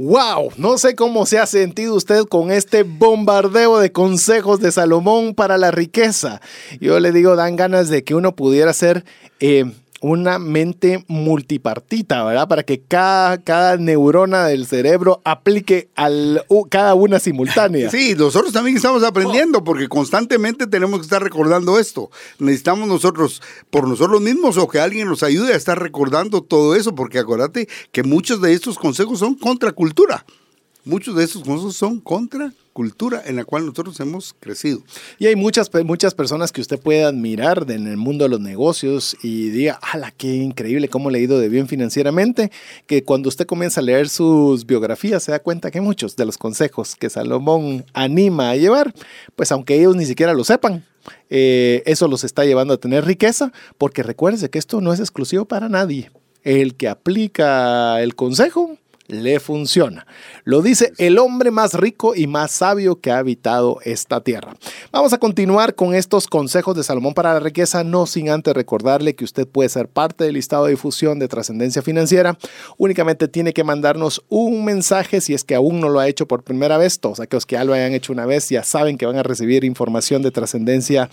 [0.00, 0.52] ¡Wow!
[0.58, 5.58] No sé cómo se ha sentido usted con este bombardeo de consejos de Salomón para
[5.58, 6.40] la riqueza.
[6.80, 9.04] Yo le digo, dan ganas de que uno pudiera ser...
[9.40, 9.64] Eh,
[10.00, 12.48] una mente multipartita, ¿verdad?
[12.48, 17.90] Para que cada, cada neurona del cerebro aplique al, cada una simultánea.
[17.98, 22.10] Sí, nosotros también estamos aprendiendo porque constantemente tenemos que estar recordando esto.
[22.38, 26.94] Necesitamos nosotros, por nosotros mismos o que alguien nos ayude a estar recordando todo eso,
[26.94, 30.24] porque acuérdate que muchos de estos consejos son contra cultura.
[30.84, 34.80] Muchos de estos consejos son contra cultura en la cual nosotros hemos crecido.
[35.18, 39.16] Y hay muchas, muchas personas que usted puede admirar en el mundo de los negocios
[39.20, 42.52] y diga, ¡hala, qué increíble cómo le ha de bien financieramente!
[42.86, 46.38] Que cuando usted comienza a leer sus biografías se da cuenta que muchos de los
[46.38, 48.94] consejos que Salomón anima a llevar,
[49.34, 50.86] pues aunque ellos ni siquiera lo sepan,
[51.30, 55.46] eh, eso los está llevando a tener riqueza, porque recuerde que esto no es exclusivo
[55.46, 56.12] para nadie.
[56.44, 60.06] El que aplica el consejo le funciona.
[60.44, 64.54] Lo dice el hombre más rico y más sabio que ha habitado esta tierra.
[64.92, 69.14] Vamos a continuar con estos consejos de Salomón para la riqueza, no sin antes recordarle
[69.14, 72.38] que usted puede ser parte del listado de difusión de trascendencia financiera.
[72.76, 76.44] Únicamente tiene que mandarnos un mensaje si es que aún no lo ha hecho por
[76.44, 77.00] primera vez.
[77.00, 79.64] Todos aquellos que ya lo hayan hecho una vez ya saben que van a recibir
[79.64, 81.08] información de trascendencia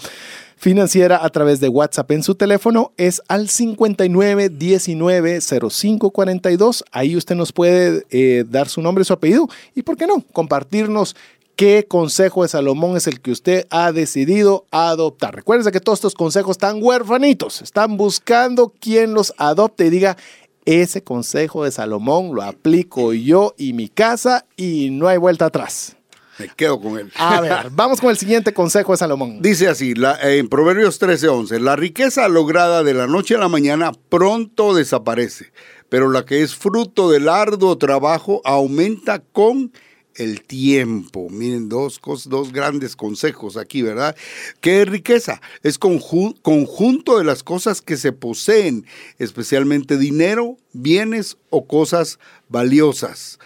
[0.56, 6.86] financiera a través de WhatsApp en su teléfono es al 59 19 05 42.
[6.91, 11.15] Ahí usted nos puede eh, dar su nombre, su apellido y, ¿por qué no?, compartirnos
[11.56, 15.36] ¿Qué consejo de Salomón es el que usted ha decidido adoptar?
[15.36, 20.18] Recuerden que todos estos consejos están huérfanitos, están buscando quien los adopte y diga,
[20.65, 25.96] ese consejo de Salomón lo aplico yo y mi casa y no hay vuelta atrás.
[26.38, 27.12] Me quedo con él.
[27.15, 29.41] A ver, vamos con el siguiente consejo de Salomón.
[29.41, 33.91] Dice así, la- en Proverbios 13:11, la riqueza lograda de la noche a la mañana
[34.10, 35.52] pronto desaparece,
[35.89, 39.71] pero la que es fruto del arduo trabajo aumenta con
[40.15, 41.28] el tiempo.
[41.30, 44.15] Miren, dos, dos grandes consejos aquí, ¿verdad?
[44.62, 45.41] ¿Qué es riqueza?
[45.62, 48.86] Es conju- conjunto de las cosas que se poseen,
[49.19, 52.17] especialmente dinero, bienes o cosas
[52.48, 53.39] valiosas.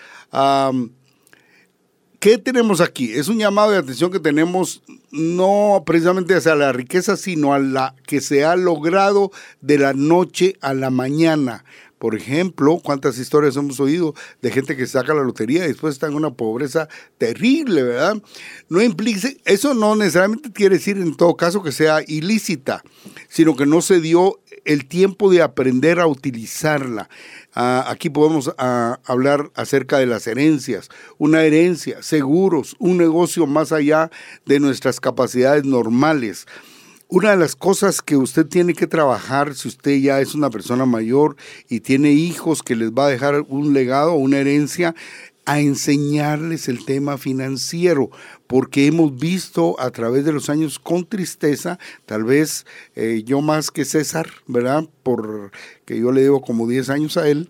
[2.19, 3.13] ¿Qué tenemos aquí?
[3.13, 7.95] Es un llamado de atención que tenemos no precisamente hacia la riqueza, sino a la
[8.05, 11.63] que se ha logrado de la noche a la mañana.
[11.97, 16.08] Por ejemplo, cuántas historias hemos oído de gente que saca la lotería y después está
[16.08, 18.21] en una pobreza terrible, ¿verdad?
[18.67, 22.84] No implica, eso no necesariamente quiere decir en todo caso que sea ilícita,
[23.29, 27.10] sino que no se dio el tiempo de aprender a utilizarla.
[27.55, 33.71] Ah, aquí podemos ah, hablar acerca de las herencias, una herencia, seguros, un negocio más
[33.71, 34.12] allá
[34.45, 36.45] de nuestras capacidades normales.
[37.08, 40.86] Una de las cosas que usted tiene que trabajar si usted ya es una persona
[40.86, 41.36] mayor
[41.67, 44.93] y tiene hijos que les va a dejar un legado, una herencia,
[45.45, 48.12] a enseñarles el tema financiero,
[48.49, 53.69] porque hemos visto a través de los años con tristeza, tal vez eh, yo más
[53.69, 54.89] que César, ¿verdad?
[55.03, 55.51] Porque
[55.99, 57.47] yo le debo como 10 años a él.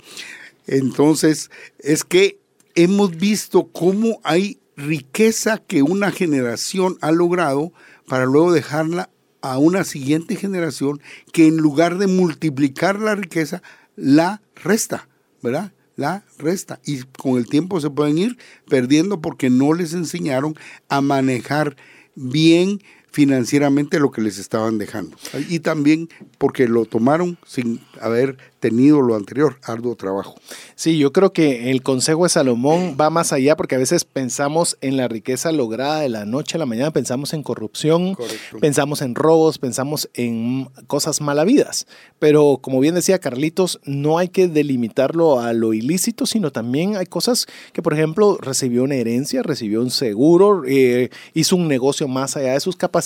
[0.67, 2.37] Entonces, es que
[2.75, 7.71] hemos visto cómo hay riqueza que una generación ha logrado
[8.05, 9.09] para luego dejarla
[9.39, 10.99] a una siguiente generación
[11.31, 13.63] que en lugar de multiplicar la riqueza,
[13.95, 15.07] la resta,
[15.41, 15.71] ¿verdad?
[15.99, 16.79] La resta.
[16.85, 18.37] Y con el tiempo se pueden ir
[18.69, 20.55] perdiendo porque no les enseñaron
[20.87, 21.75] a manejar
[22.15, 22.81] bien
[23.11, 25.17] financieramente lo que les estaban dejando.
[25.49, 30.35] Y también porque lo tomaron sin haber tenido lo anterior, arduo trabajo.
[30.75, 34.77] Sí, yo creo que el consejo de Salomón va más allá porque a veces pensamos
[34.81, 38.59] en la riqueza lograda de la noche a la mañana, pensamos en corrupción, Correcto.
[38.59, 41.87] pensamos en robos, pensamos en cosas malavidas.
[42.19, 47.05] Pero como bien decía Carlitos, no hay que delimitarlo a lo ilícito, sino también hay
[47.05, 52.35] cosas que, por ejemplo, recibió una herencia, recibió un seguro, eh, hizo un negocio más
[52.35, 52.98] allá de sus capacidades,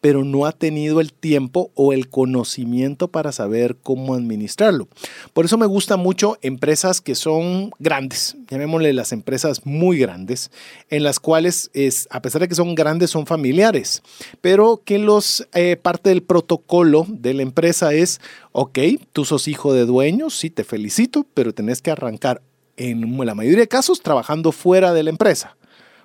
[0.00, 4.88] pero no ha tenido el tiempo o el conocimiento para saber cómo administrarlo.
[5.32, 10.50] Por eso me gusta mucho empresas que son grandes, llamémosle las empresas muy grandes,
[10.90, 14.02] en las cuales es, a pesar de que son grandes, son familiares,
[14.40, 18.20] pero que los eh, parte del protocolo de la empresa es,
[18.52, 18.78] ok,
[19.12, 22.42] tú sos hijo de dueños, sí te felicito, pero tenés que arrancar
[22.76, 25.57] en la mayoría de casos trabajando fuera de la empresa.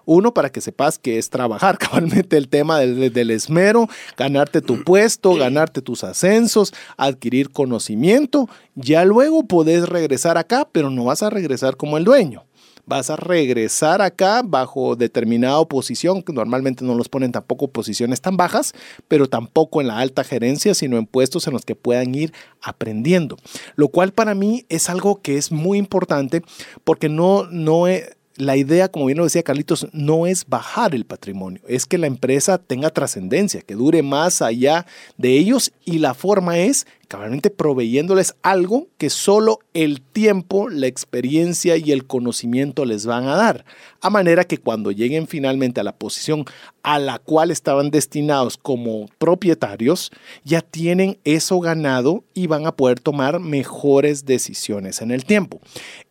[0.06, 3.88] Uno, para que sepas que es trabajar cabalmente el tema del, del, esmero,
[4.18, 8.50] ganarte tu puesto, ganarte tus ascensos, adquirir conocimiento.
[8.76, 12.44] Ya luego podés regresar acá, pero no vas a regresar como el dueño.
[12.86, 18.36] Vas a regresar acá bajo determinada posición, que normalmente no los ponen tampoco posiciones tan
[18.36, 18.74] bajas,
[19.08, 23.38] pero tampoco en la alta gerencia, sino en puestos en los que puedan ir aprendiendo.
[23.76, 26.44] Lo cual para mí es algo que es muy importante
[26.84, 31.06] porque no, no es la idea, como bien lo decía Carlitos, no es bajar el
[31.06, 34.86] patrimonio, es que la empresa tenga trascendencia, que dure más allá
[35.17, 41.78] de ellos y la forma es cabalmente proveyéndoles algo que solo el tiempo, la experiencia
[41.78, 43.65] y el conocimiento les van a dar,
[44.02, 46.46] a manera que cuando lleguen finalmente a la posición
[46.82, 50.12] a la cual estaban destinados como propietarios,
[50.43, 55.62] ya tienen eso ganado y van a poder tomar mejores decisiones en el tiempo.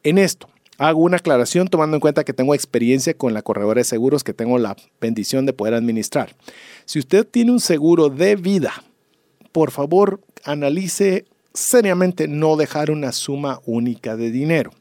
[0.04, 0.48] En esto,
[0.82, 4.34] Hago una aclaración tomando en cuenta que tengo experiencia con la corredora de seguros que
[4.34, 6.34] tengo la bendición de poder administrar.
[6.86, 8.72] Si usted tiene un seguro de vida,
[9.52, 14.72] por favor analice seriamente no dejar una suma única de dinero.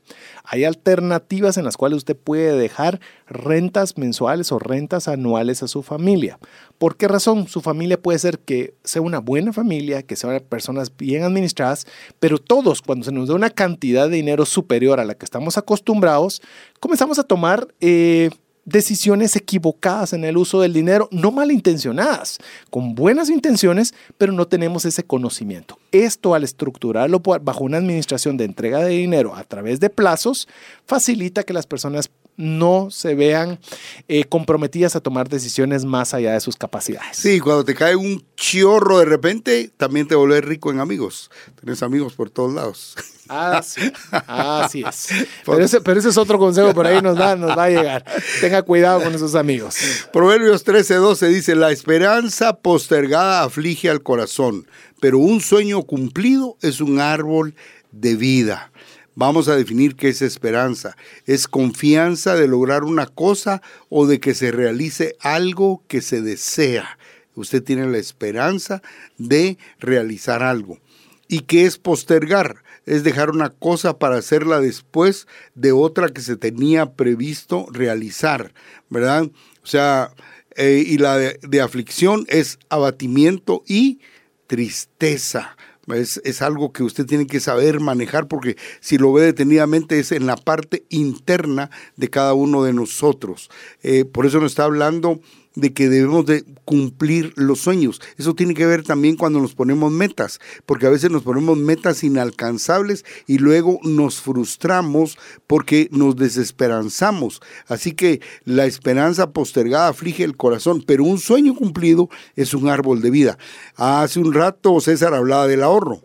[0.43, 5.83] Hay alternativas en las cuales usted puede dejar rentas mensuales o rentas anuales a su
[5.83, 6.39] familia.
[6.77, 7.47] ¿Por qué razón?
[7.47, 11.85] Su familia puede ser que sea una buena familia, que sean personas bien administradas,
[12.19, 15.57] pero todos cuando se nos da una cantidad de dinero superior a la que estamos
[15.57, 16.41] acostumbrados,
[16.79, 17.67] comenzamos a tomar...
[17.79, 18.29] Eh,
[18.65, 22.37] decisiones equivocadas en el uso del dinero, no malintencionadas,
[22.69, 25.79] con buenas intenciones, pero no tenemos ese conocimiento.
[25.91, 30.47] Esto al estructurarlo bajo una administración de entrega de dinero a través de plazos,
[30.85, 32.09] facilita que las personas
[32.41, 33.59] no se vean
[34.07, 37.15] eh, comprometidas a tomar decisiones más allá de sus capacidades.
[37.15, 41.29] Sí, cuando te cae un chorro de repente, también te vuelves rico en amigos.
[41.59, 42.95] Tienes amigos por todos lados.
[43.27, 45.07] Así, así es.
[45.45, 48.03] Pero ese, pero ese es otro consejo por ahí nos, da, nos va a llegar.
[48.41, 49.77] Tenga cuidado con esos amigos.
[50.11, 54.67] Proverbios 13:12 dice, la esperanza postergada aflige al corazón,
[54.99, 57.55] pero un sueño cumplido es un árbol
[57.91, 58.70] de vida.
[59.13, 60.95] Vamos a definir qué es esperanza.
[61.25, 66.97] Es confianza de lograr una cosa o de que se realice algo que se desea.
[67.35, 68.81] Usted tiene la esperanza
[69.17, 70.79] de realizar algo.
[71.27, 72.63] ¿Y qué es postergar?
[72.85, 78.53] Es dejar una cosa para hacerla después de otra que se tenía previsto realizar,
[78.89, 79.29] ¿verdad?
[79.63, 80.13] O sea,
[80.55, 83.99] eh, y la de, de aflicción es abatimiento y
[84.47, 85.55] tristeza.
[85.93, 90.11] Es, es, algo que usted tiene que saber manejar porque si lo ve detenidamente es
[90.11, 93.49] en la parte interna de cada uno de nosotros.
[93.83, 95.19] Eh, por eso nos está hablando
[95.55, 98.01] de que debemos de cumplir los sueños.
[98.17, 102.03] Eso tiene que ver también cuando nos ponemos metas, porque a veces nos ponemos metas
[102.03, 107.41] inalcanzables y luego nos frustramos porque nos desesperanzamos.
[107.67, 113.01] Así que la esperanza postergada aflige el corazón, pero un sueño cumplido es un árbol
[113.01, 113.37] de vida.
[113.75, 116.01] Hace un rato César hablaba del ahorro.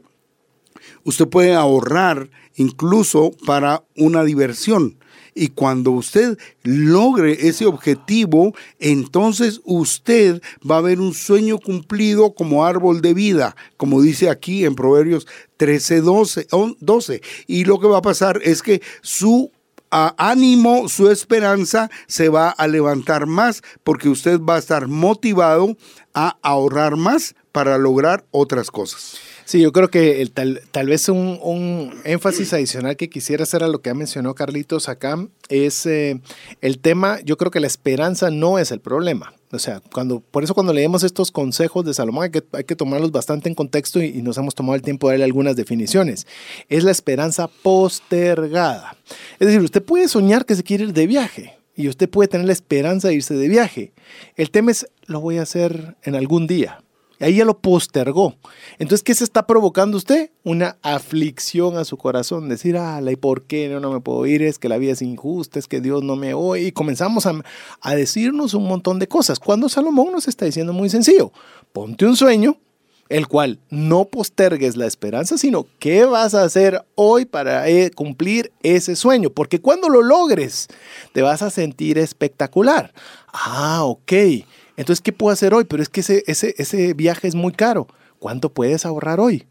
[1.05, 4.99] Usted puede ahorrar incluso para una diversión.
[5.39, 12.64] Y cuando usted logre ese objetivo, entonces usted va a ver un sueño cumplido como
[12.64, 15.26] árbol de vida, como dice aquí en Proverbios
[15.59, 16.49] 13, 12.
[16.80, 17.20] 12.
[17.47, 19.53] Y lo que va a pasar es que su
[19.91, 25.76] ánimo, su esperanza se va a levantar más porque usted va a estar motivado
[26.14, 29.18] a ahorrar más para lograr otras cosas.
[29.47, 33.68] Sí, yo creo que el, tal, tal, vez un, énfasis adicional que quisiera hacer a
[33.68, 36.20] lo que ha mencionado Carlitos acá es eh,
[36.62, 39.34] el tema, yo creo que la esperanza no es el problema.
[39.53, 43.49] O sea, cuando, por eso cuando leemos estos consejos de Salomón hay que, tomarlos bastante
[43.49, 46.26] en contexto y, nos hemos tomado el tiempo de darle algunas definiciones.
[46.68, 48.97] Es la esperanza postergada.
[49.38, 52.49] Es decir, usted puede soñar que se quiere ir de viaje y usted puede tener
[52.49, 53.92] la esperanza de irse de viaje.
[54.34, 56.80] El tema es, lo voy a hacer en algún día.
[57.18, 58.34] Ahí ya lo postergó.
[58.78, 60.30] Entonces, ¿qué se está provocando usted?
[60.44, 62.48] Una aflicción a su corazón.
[62.48, 64.42] Decir, ah, ¿y por qué no, no me puedo ir?
[64.42, 66.66] Es que la vida es injusta, es que Dios no me oye.
[66.66, 67.40] Y comenzamos a,
[67.80, 69.38] a decirnos un montón de cosas.
[69.38, 71.32] Cuando Salomón nos está diciendo muy sencillo,
[71.72, 72.58] ponte un sueño,
[73.08, 78.52] el cual no postergues la esperanza, sino qué vas a hacer hoy para eh, cumplir
[78.62, 79.30] ese sueño.
[79.30, 80.68] Porque cuando lo logres,
[81.12, 82.92] te vas a sentir espectacular.
[83.32, 84.12] Ah, ok.
[84.76, 85.64] Entonces, ¿qué puedo hacer hoy?
[85.64, 87.86] Pero es que ese, ese, ese viaje es muy caro.
[88.18, 89.46] ¿Cuánto puedes ahorrar hoy?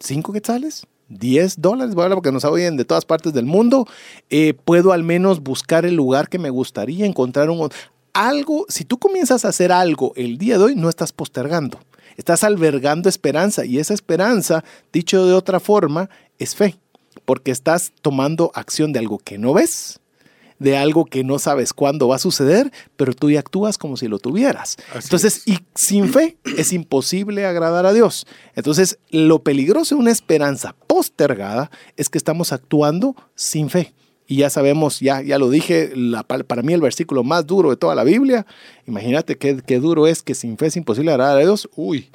[0.00, 0.86] ¿Cinco quetzales?
[1.10, 1.94] ¿10 dólares?
[1.94, 3.86] Bueno, porque nos oyen de todas partes del mundo.
[4.30, 7.68] Eh, puedo al menos buscar el lugar que me gustaría, encontrar un...
[8.12, 11.78] Algo, si tú comienzas a hacer algo el día de hoy, no estás postergando.
[12.16, 16.76] Estás albergando esperanza y esa esperanza, dicho de otra forma, es fe.
[17.24, 20.00] Porque estás tomando acción de algo que no ves,
[20.58, 24.08] de algo que no sabes cuándo va a suceder, pero tú ya actúas como si
[24.08, 24.76] lo tuvieras.
[24.90, 25.48] Así Entonces, es.
[25.48, 28.26] y sin fe es imposible agradar a Dios.
[28.54, 33.94] Entonces, lo peligroso de una esperanza postergada es que estamos actuando sin fe.
[34.30, 37.76] Y ya sabemos, ya, ya lo dije, la, para mí el versículo más duro de
[37.76, 38.44] toda la Biblia.
[38.86, 41.66] Imagínate qué, qué duro es que sin fe es imposible agradar a Dios.
[41.76, 42.10] Uy,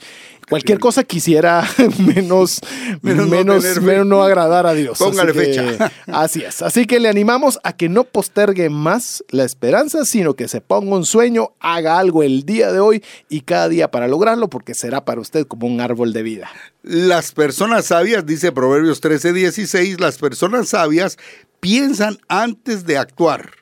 [0.54, 2.62] cualquier cosa quisiera menos,
[3.02, 5.00] menos, menos, no, menos no agradar a Dios.
[5.00, 5.92] Póngale así que, fecha.
[6.06, 6.62] así es.
[6.62, 10.96] Así que le animamos a que no postergue más la esperanza, sino que se ponga
[10.96, 15.04] un sueño, haga algo el día de hoy y cada día para lograrlo, porque será
[15.06, 16.52] para usted como un árbol de vida.
[16.84, 21.18] Las personas sabias, dice Proverbios 13, 16, las personas sabias
[21.62, 23.54] piensan antes de actuar.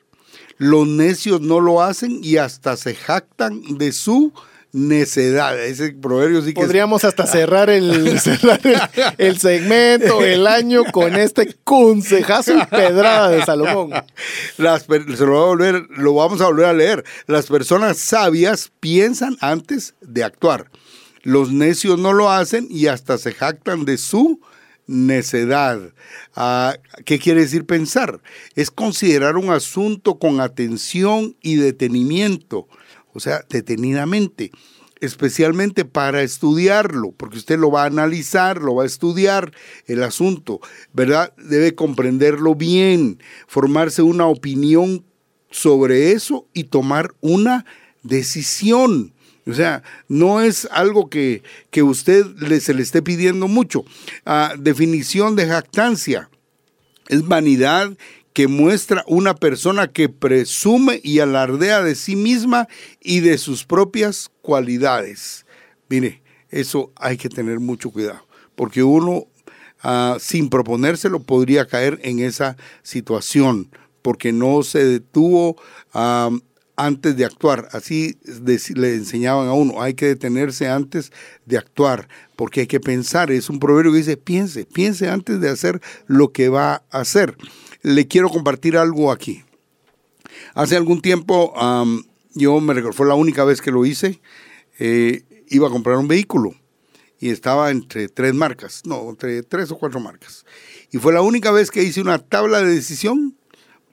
[0.58, 4.34] Los necios no lo hacen y hasta se jactan de su
[4.74, 5.60] necedad.
[5.60, 7.10] Ese proverbio sí que Podríamos es...
[7.10, 8.80] hasta cerrar, el, cerrar el,
[9.18, 13.92] el, segmento, el año con este consejazo y pedrada de Salomón.
[14.58, 17.04] Las, se lo, va a volver, lo vamos a volver a leer.
[17.28, 20.70] Las personas sabias piensan antes de actuar.
[21.24, 24.40] Los necios no lo hacen y hasta se jactan de su
[24.88, 25.80] necedad.
[26.36, 26.72] Uh,
[27.06, 28.22] ¿Qué quiere decir pensar?
[28.56, 32.68] Es considerar un asunto con atención y detenimiento,
[33.14, 34.52] o sea, detenidamente,
[35.00, 39.52] especialmente para estudiarlo, porque usted lo va a analizar, lo va a estudiar
[39.88, 40.60] el asunto,
[40.94, 41.34] ¿verdad?
[41.38, 45.04] Debe comprenderlo bien, formarse una opinión
[45.50, 47.66] sobre eso y tomar una
[48.04, 49.14] decisión.
[49.48, 51.42] O sea, no es algo que,
[51.72, 53.82] que usted le, se le esté pidiendo mucho.
[54.26, 56.30] Uh, definición de jactancia
[57.10, 57.98] es vanidad
[58.34, 62.68] que muestra una persona que presume y alardea de sí misma
[63.02, 65.46] y de sus propias cualidades.
[65.90, 68.26] Mire, eso hay que tener mucho cuidado,
[68.56, 69.28] porque uno
[69.84, 73.70] ah, sin proponérselo podría caer en esa situación,
[74.02, 75.62] porque no se detuvo
[76.76, 77.68] antes de actuar.
[77.74, 78.18] Así
[78.76, 81.12] le enseñaban a uno, hay que detenerse antes
[81.46, 82.08] de actuar,
[82.38, 83.32] porque hay que pensar.
[83.32, 87.36] Es un proverbio que dice, piense, piense antes de hacer lo que va a hacer
[87.82, 89.44] le quiero compartir algo aquí.
[90.54, 91.54] Hace algún tiempo,
[92.34, 94.22] yo me recuerdo, fue la única vez que lo hice,
[94.80, 96.54] eh, iba a comprar un vehículo
[97.20, 100.46] y estaba entre tres marcas, no, entre tres o cuatro marcas.
[100.92, 103.36] Y fue la única vez que hice una tabla de decisión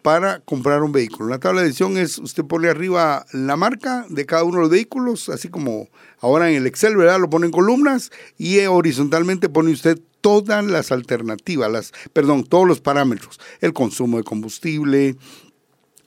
[0.02, 1.28] para comprar un vehículo.
[1.28, 4.70] La tabla de decisión es, usted pone arriba la marca de cada uno de los
[4.70, 5.88] vehículos, así como
[6.20, 7.20] ahora en el Excel, ¿verdad?
[7.20, 12.80] Lo pone en columnas y horizontalmente pone usted todas las alternativas, las, perdón, todos los
[12.80, 15.16] parámetros, el consumo de combustible,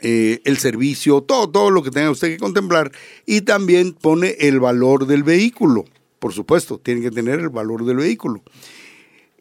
[0.04, 2.92] eh, el servicio, todo, todo lo que tenga usted que contemplar
[3.26, 5.86] y también pone el valor del vehículo.
[6.18, 8.44] Por supuesto, tiene que tener el valor del vehículo.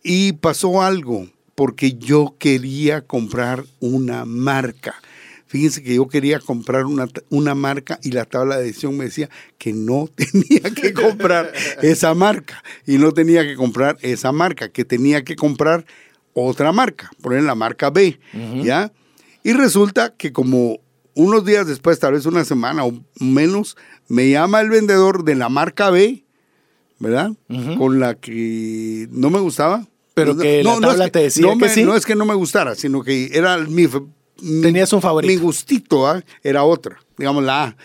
[0.02, 4.94] Y pasó algo, porque yo quería comprar una marca.
[5.50, 9.28] Fíjense que yo quería comprar una, una, marca y la tabla de decisión me decía
[9.58, 14.84] que no tenía que comprar esa marca y no tenía que comprar esa marca, que
[14.84, 15.84] tenía que comprar
[16.34, 18.20] otra marca, poner la marca B,
[18.62, 18.92] ¿ya?
[19.42, 20.78] Y resulta que como
[21.14, 23.76] unos días después, tal vez una semana o menos,
[24.06, 26.22] me llama el vendedor de la marca B,
[27.00, 27.32] ¿verdad?
[27.76, 29.84] Con la que no me gustaba.
[30.14, 31.82] Pero que la tabla te decía que sí.
[31.82, 33.88] No es que no me gustara, sino que era mi
[34.40, 35.32] Tenías un favorito.
[35.32, 36.22] Mi gustito ¿ah?
[36.42, 37.76] era otra, digamos la A.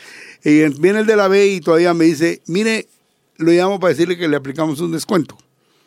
[0.43, 2.87] Y viene el de la B y todavía me dice, mire,
[3.37, 5.37] lo llamo para decirle que le aplicamos un descuento.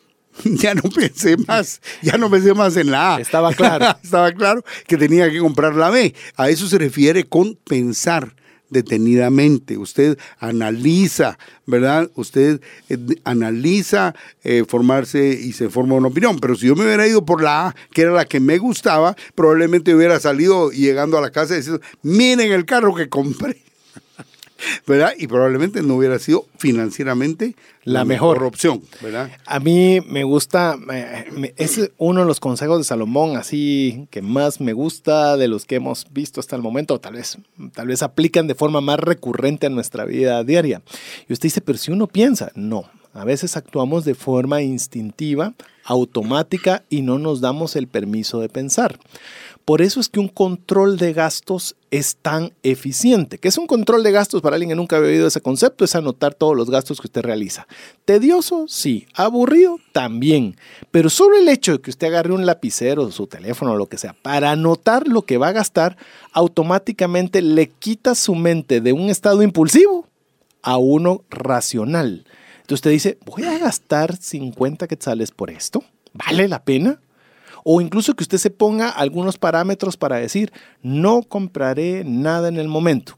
[0.44, 3.20] ya no pensé más, ya no pensé más en la A.
[3.20, 3.86] Estaba claro.
[4.02, 6.14] Estaba claro que tenía que comprar la B.
[6.36, 8.34] A eso se refiere con pensar
[8.70, 12.10] detenidamente, usted analiza, ¿verdad?
[12.14, 14.14] Usted eh, analiza
[14.44, 16.38] eh, formarse y se forma una opinión.
[16.38, 19.16] Pero si yo me hubiera ido por la A, que era la que me gustaba,
[19.34, 23.67] probablemente hubiera salido llegando a la casa y diciendo, miren el carro que compré.
[24.86, 25.12] ¿Verdad?
[25.18, 27.54] Y probablemente no hubiera sido financieramente
[27.84, 28.42] la, mejor.
[28.42, 29.30] opción, ¿verdad?
[29.46, 30.76] A mí me gusta,
[31.56, 35.76] es uno de los consejos de Salomón, así que más me gusta de los que
[35.76, 37.38] hemos visto hasta el momento, tal vez,
[37.72, 40.82] tal vez aplican de forma más recurrente a nuestra vida diaria.
[41.28, 45.54] Y usted dice, pero si uno piensa, no, a veces actuamos de forma instintiva,
[45.88, 49.00] automática y no nos damos el permiso de pensar.
[49.64, 53.38] Por eso es que un control de gastos es tan eficiente.
[53.38, 55.84] ¿Qué es un control de gastos para alguien que nunca había oído ese concepto?
[55.84, 57.66] Es anotar todos los gastos que usted realiza.
[58.06, 59.06] Tedioso, sí.
[59.14, 60.56] Aburrido, también.
[60.90, 64.14] Pero solo el hecho de que usted agarre un lapicero, su teléfono lo que sea,
[64.14, 65.98] para anotar lo que va a gastar,
[66.32, 70.06] automáticamente le quita su mente de un estado impulsivo
[70.62, 72.24] a uno racional.
[72.68, 75.82] Entonces usted dice, voy a gastar 50 quetzales por esto.
[76.12, 77.00] ¿Vale la pena?
[77.64, 80.52] o incluso que usted se ponga algunos parámetros para decir,
[80.82, 83.14] no compraré nada en el momento.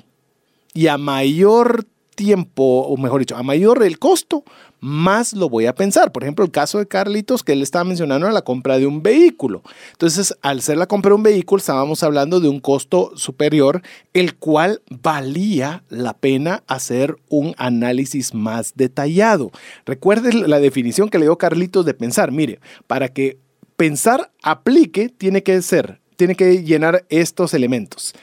[0.75, 1.85] Y a mayor
[2.17, 4.43] tiempo, o mejor dicho, a mayor el costo,
[4.81, 6.13] más lo voy a pensar.
[6.13, 9.03] Por ejemplo, el caso de Carlitos que él estaba mencionando era la compra de un
[9.03, 9.63] vehículo.
[9.93, 14.37] Entonces, al ser la compra de un vehículo, estábamos hablando de un costo superior, el
[14.37, 19.51] cual valía la pena hacer un análisis más detallado.
[19.85, 22.33] Recuerde la definición que le dio Carlitos de pensar.
[22.33, 23.39] Mire, para que
[23.77, 28.15] pensar aplique tiene que ser, tiene que llenar estos elementos.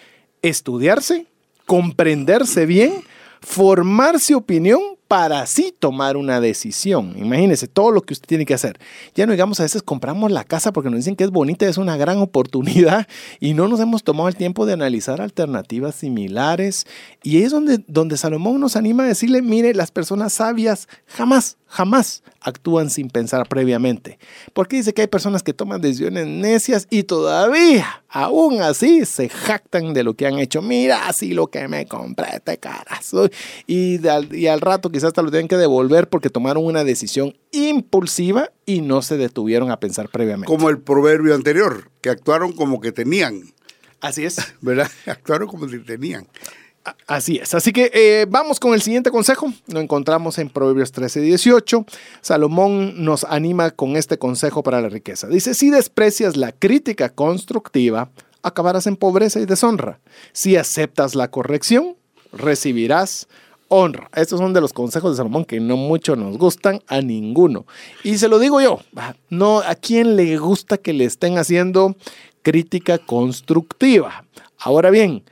[0.41, 1.25] Estudiarse,
[1.65, 2.93] comprenderse bien,
[3.41, 7.13] formarse opinión para así tomar una decisión.
[7.17, 8.79] Imagínese todo lo que usted tiene que hacer.
[9.15, 11.77] Ya no digamos, a veces compramos la casa porque nos dicen que es bonita, es
[11.77, 13.07] una gran oportunidad
[13.39, 16.85] y no nos hemos tomado el tiempo de analizar alternativas similares.
[17.23, 22.23] Y es donde, donde Salomón nos anima a decirle, mire, las personas sabias jamás, jamás
[22.41, 24.19] actúan sin pensar previamente.
[24.53, 29.93] Porque dice que hay personas que toman decisiones necias y todavía, aún así, se jactan
[29.93, 30.61] de lo que han hecho.
[30.61, 33.29] Mira, así lo que me compré, este carazo.
[33.65, 33.99] Y,
[34.31, 38.81] y al rato quizás hasta lo tienen que devolver porque tomaron una decisión impulsiva y
[38.81, 40.47] no se detuvieron a pensar previamente.
[40.47, 43.53] Como el proverbio anterior, que actuaron como que tenían.
[44.01, 44.37] Así es.
[44.61, 44.89] ¿Verdad?
[45.05, 46.27] Actuaron como si tenían.
[47.05, 47.53] Así es.
[47.53, 49.53] Así que eh, vamos con el siguiente consejo.
[49.67, 51.85] Lo encontramos en Proverbios 13, 18.
[52.21, 55.27] Salomón nos anima con este consejo para la riqueza.
[55.27, 58.09] Dice, si desprecias la crítica constructiva,
[58.41, 59.99] acabarás en pobreza y deshonra.
[60.31, 61.97] Si aceptas la corrección,
[62.31, 63.27] recibirás
[63.67, 64.09] honra.
[64.15, 67.65] Estos son de los consejos de Salomón que no mucho nos gustan a ninguno.
[68.03, 68.79] Y se lo digo yo,
[69.29, 71.95] no a quién le gusta que le estén haciendo
[72.41, 74.25] crítica constructiva.
[74.57, 75.23] Ahora bien,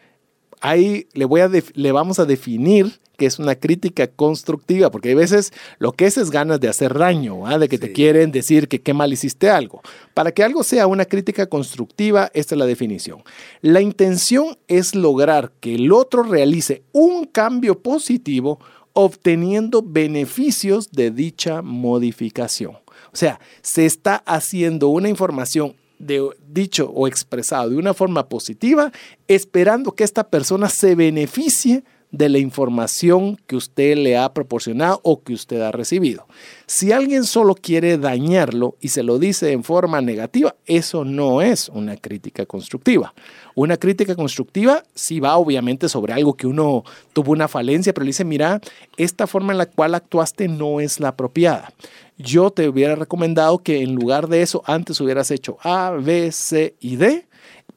[0.70, 5.16] ahí le, voy a le vamos a definir que es una crítica constructiva, porque hay
[5.16, 8.82] veces lo que es es ganas de hacer daño, de que te quieren decir que
[8.82, 9.82] qué mal hiciste algo.
[10.14, 13.24] Para que algo sea una crítica constructiva, esta es la definición.
[13.62, 18.60] La intención es lograr que el otro realice un cambio positivo
[18.94, 22.74] obteniendo beneficios de dicha modificación.
[23.14, 28.92] O sea, se está haciendo una información de, dicho o expresado de una forma positiva,
[29.28, 35.22] esperando que esta persona se beneficie de la información que usted le ha proporcionado o
[35.22, 36.26] que usted ha recibido.
[36.66, 41.68] Si alguien solo quiere dañarlo y se lo dice en forma negativa, eso no es
[41.70, 43.14] una crítica constructiva.
[43.54, 48.10] Una crítica constructiva sí va obviamente sobre algo que uno tuvo una falencia, pero le
[48.10, 48.62] dice, mira,
[48.96, 51.74] esta forma en la cual actuaste no es la apropiada.
[52.18, 56.76] Yo te hubiera recomendado que en lugar de eso antes hubieras hecho A, B, C
[56.80, 57.28] y D,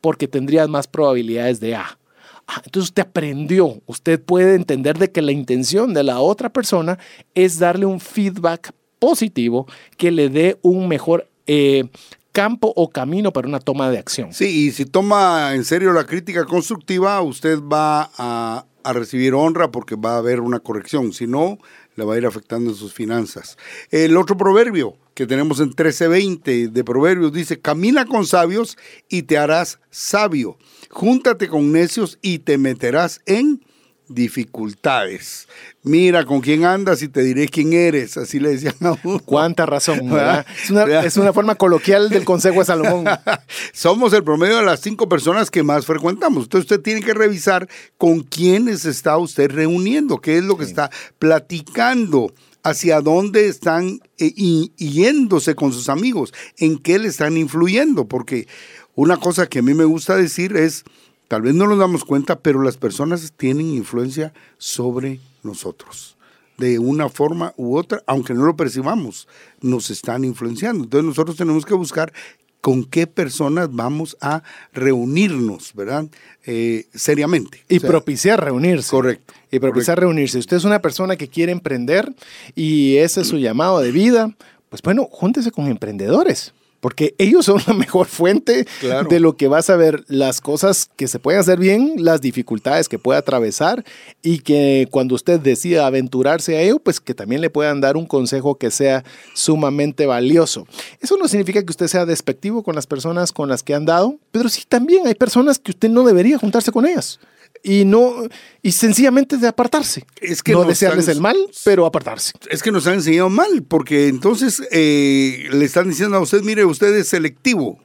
[0.00, 1.98] porque tendrías más probabilidades de A.
[2.46, 6.98] Ah, entonces usted aprendió, usted puede entender de que la intención de la otra persona
[7.34, 9.66] es darle un feedback positivo
[9.98, 11.84] que le dé un mejor eh,
[12.32, 14.32] campo o camino para una toma de acción.
[14.32, 19.70] Sí, y si toma en serio la crítica constructiva, usted va a, a recibir honra
[19.70, 21.58] porque va a haber una corrección, si no,
[21.98, 23.58] le va a ir afectando en sus finanzas.
[23.90, 28.78] El otro proverbio que tenemos en 1320 de Proverbios dice, camina con sabios
[29.08, 30.56] y te harás sabio
[30.90, 33.64] júntate con necios y te meterás en
[34.08, 35.48] dificultades.
[35.82, 38.16] Mira con quién andas y te diré quién eres.
[38.16, 39.20] Así le decían a uno.
[39.24, 40.46] Cuánta razón, ¿verdad?
[40.62, 43.04] Es una, es una, forma coloquial del consejo de Salomón.
[43.72, 46.44] Somos el promedio de las cinco personas que más frecuentamos.
[46.44, 50.90] Entonces usted tiene que revisar con quiénes está usted reuniendo, qué es lo que está
[51.18, 52.32] platicando
[52.62, 54.32] hacia dónde están eh,
[54.76, 58.46] yéndose con sus amigos, en qué le están influyendo, porque
[58.94, 60.84] una cosa que a mí me gusta decir es,
[61.28, 66.16] tal vez no nos damos cuenta, pero las personas tienen influencia sobre nosotros.
[66.56, 69.28] De una forma u otra, aunque no lo percibamos,
[69.60, 70.84] nos están influenciando.
[70.84, 72.12] Entonces nosotros tenemos que buscar
[72.60, 76.06] con qué personas vamos a reunirnos, ¿verdad?
[76.44, 77.64] Eh, seriamente.
[77.68, 78.90] Y propiciar reunirse.
[78.90, 79.34] Correcto.
[79.52, 80.38] Y propiciar reunirse.
[80.38, 82.12] Usted es una persona que quiere emprender
[82.56, 84.34] y ese es su llamado de vida,
[84.68, 88.66] pues bueno, júntese con emprendedores porque ellos son la mejor fuente
[89.08, 92.88] de lo que vas a ver, las cosas que se pueden hacer bien, las dificultades
[92.88, 93.84] que puede atravesar
[94.22, 98.06] y que cuando usted decida aventurarse a ello, pues que también le puedan dar un
[98.06, 99.04] consejo que sea
[99.34, 100.66] sumamente valioso.
[101.00, 104.16] Eso no significa que usted sea despectivo con las personas con las que han dado,
[104.30, 107.18] pero sí también hay personas que usted no debería juntarse con ellas
[107.62, 108.26] y no
[108.62, 110.04] y sencillamente de apartarse.
[110.20, 112.32] Es que no desearles el mal, pero apartarse.
[112.50, 116.64] Es que nos han enseñado mal, porque entonces eh, le están diciendo a usted, mire,
[116.64, 117.78] usted es selectivo.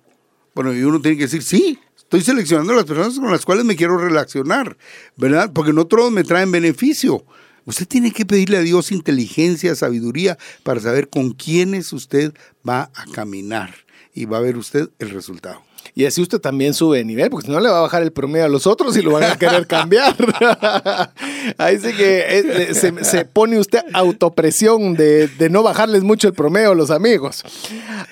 [0.55, 3.65] Bueno, y uno tiene que decir, sí, estoy seleccionando a las personas con las cuales
[3.65, 4.77] me quiero relacionar,
[5.15, 5.51] ¿verdad?
[5.53, 7.25] Porque no todos me traen beneficio.
[7.65, 12.33] Usted tiene que pedirle a Dios inteligencia, sabiduría para saber con quiénes usted
[12.67, 13.73] va a caminar
[14.13, 15.63] y va a ver usted el resultado.
[15.95, 18.11] Y así usted también sube de nivel, porque si no le va a bajar el
[18.11, 20.15] promedio a los otros y lo van a querer cambiar.
[21.57, 26.71] Ahí sí que eh, se, pone usted autopresión de, de, no bajarles mucho el promedio
[26.71, 27.43] a los amigos.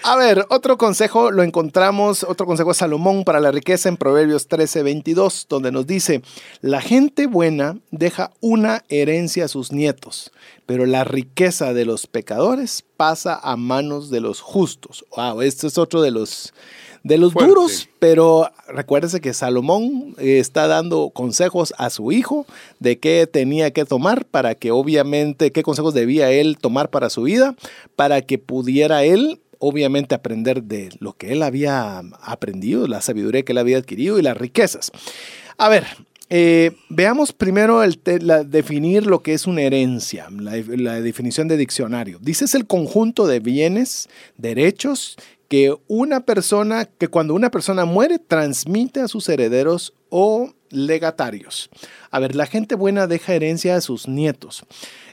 [0.03, 4.47] A ver, otro consejo lo encontramos, otro consejo de Salomón para la riqueza en Proverbios
[4.47, 6.21] 13, 22, donde nos dice,
[6.61, 10.31] la gente buena deja una herencia a sus nietos,
[10.65, 15.05] pero la riqueza de los pecadores pasa a manos de los justos.
[15.15, 16.53] Wow, este es otro de los
[17.03, 22.45] de los duros, pero recuérdese que Salomón eh, está dando consejos a su hijo
[22.79, 27.23] de qué tenía que tomar para que obviamente, qué consejos debía él tomar para su
[27.23, 27.55] vida,
[27.95, 33.51] para que pudiera él obviamente aprender de lo que él había aprendido, la sabiduría que
[33.51, 34.91] él había adquirido y las riquezas.
[35.57, 35.85] A ver,
[36.29, 37.99] eh, veamos primero el
[38.47, 42.19] definir lo que es una herencia, la, la, definición de diccionario.
[42.21, 45.17] Dice es el conjunto de bienes, derechos
[45.51, 51.69] que una persona, que cuando una persona muere, transmite a sus herederos o legatarios.
[52.09, 54.63] A ver, la gente buena deja herencia a sus nietos.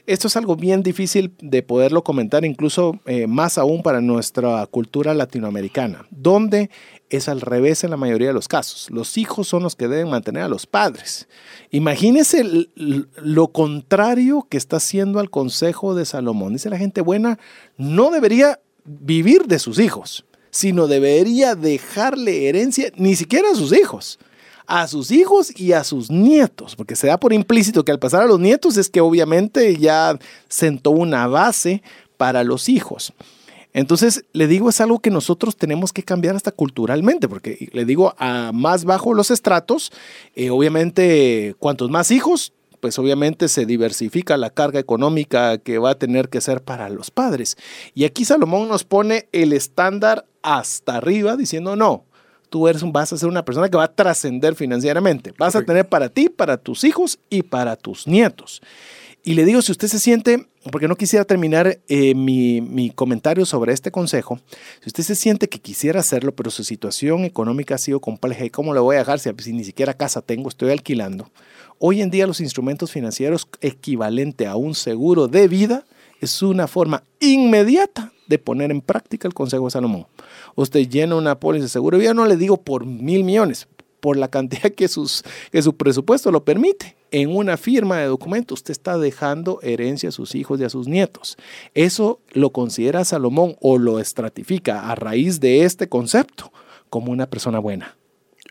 [0.07, 5.13] Esto es algo bien difícil de poderlo comentar, incluso eh, más aún para nuestra cultura
[5.13, 6.69] latinoamericana, donde
[7.09, 8.89] es al revés en la mayoría de los casos.
[8.91, 11.27] Los hijos son los que deben mantener a los padres.
[11.69, 16.53] Imagínese lo contrario que está haciendo al consejo de Salomón.
[16.53, 17.39] Dice la gente buena,
[17.75, 24.19] no debería vivir de sus hijos sino debería dejarle herencia ni siquiera a sus hijos,
[24.67, 28.23] a sus hijos y a sus nietos, porque se da por implícito que al pasar
[28.23, 31.81] a los nietos es que obviamente ya sentó una base
[32.17, 33.13] para los hijos.
[33.73, 38.15] Entonces, le digo, es algo que nosotros tenemos que cambiar hasta culturalmente, porque le digo,
[38.17, 39.91] a más bajo los estratos,
[40.35, 45.97] eh, obviamente, cuantos más hijos, pues obviamente se diversifica la carga económica que va a
[45.97, 47.57] tener que ser para los padres.
[47.93, 52.05] Y aquí Salomón nos pone el estándar hasta arriba diciendo, no,
[52.49, 55.33] tú eres, vas a ser una persona que va a trascender financieramente.
[55.37, 58.61] Vas a tener para ti, para tus hijos y para tus nietos.
[59.23, 63.45] Y le digo, si usted se siente, porque no quisiera terminar eh, mi, mi, comentario
[63.45, 64.39] sobre este consejo,
[64.81, 68.49] si usted se siente que quisiera hacerlo, pero su situación económica ha sido compleja y
[68.49, 71.29] cómo le voy a dejar si, si ni siquiera casa tengo, estoy alquilando,
[71.81, 75.85] Hoy en día los instrumentos financieros equivalente a un seguro de vida
[76.19, 80.05] es una forma inmediata de poner en práctica el Consejo de Salomón.
[80.55, 83.69] Usted llena una póliza de seguro de vida, no le digo por mil millones,
[84.01, 84.89] por la cantidad que,
[85.51, 86.97] que su presupuesto lo permite.
[87.11, 90.89] En una firma de documentos usted está dejando herencia a sus hijos y a sus
[90.89, 91.37] nietos.
[91.75, 96.51] Eso lo considera Salomón o lo estratifica a raíz de este concepto
[96.89, 97.98] como una persona buena.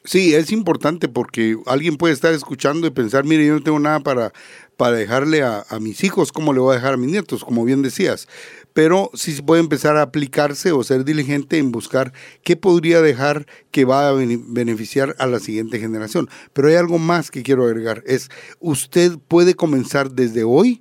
[0.09, 4.01] Sí, es importante porque alguien puede estar escuchando y pensar, mire, yo no tengo nada
[4.01, 4.33] para,
[4.79, 7.45] para dejarle a, mis hijos, ¿cómo le voy a dejar a mis nietos?
[7.45, 8.27] Como bien decías.
[8.73, 13.47] Pero sí se puede empezar a aplicarse o ser diligente en buscar qué podría dejar
[13.71, 16.31] que va a beneficiar a la siguiente generación.
[16.55, 18.31] Pero hay algo más que quiero agregar, es
[18.61, 20.81] usted puede comenzar desde hoy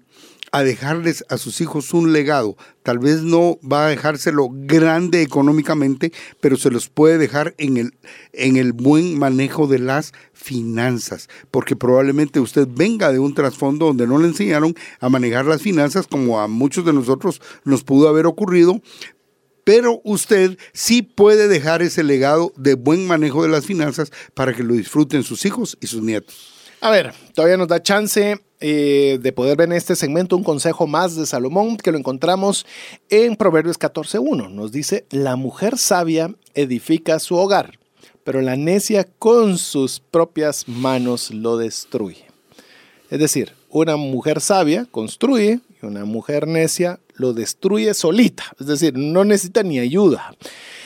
[0.52, 2.58] a dejarles a sus hijos un legado.
[2.84, 7.94] Tal vez no va a dejárselo grande económicamente, pero se los puede dejar en el,
[8.34, 14.08] en el buen manejo de las finanzas, porque probablemente usted venga de un trasfondo donde
[14.08, 18.26] no le enseñaron a manejar las finanzas como a muchos de nosotros nos pudo haber
[18.26, 18.82] ocurrido,
[19.64, 24.64] pero usted sí puede dejar ese legado de buen manejo de las finanzas para que
[24.64, 26.57] lo disfruten sus hijos y sus nietos.
[26.80, 30.86] A ver, todavía nos da chance eh, de poder ver en este segmento un consejo
[30.86, 32.68] más de Salomón que lo encontramos
[33.10, 34.52] en Proverbios 14.1.
[34.52, 37.80] Nos dice, la mujer sabia edifica su hogar,
[38.24, 42.26] pero la necia con sus propias manos lo destruye.
[43.10, 48.44] Es decir, una mujer sabia construye y una mujer necia lo destruye solita.
[48.60, 50.36] Es decir, no necesita ni ayuda.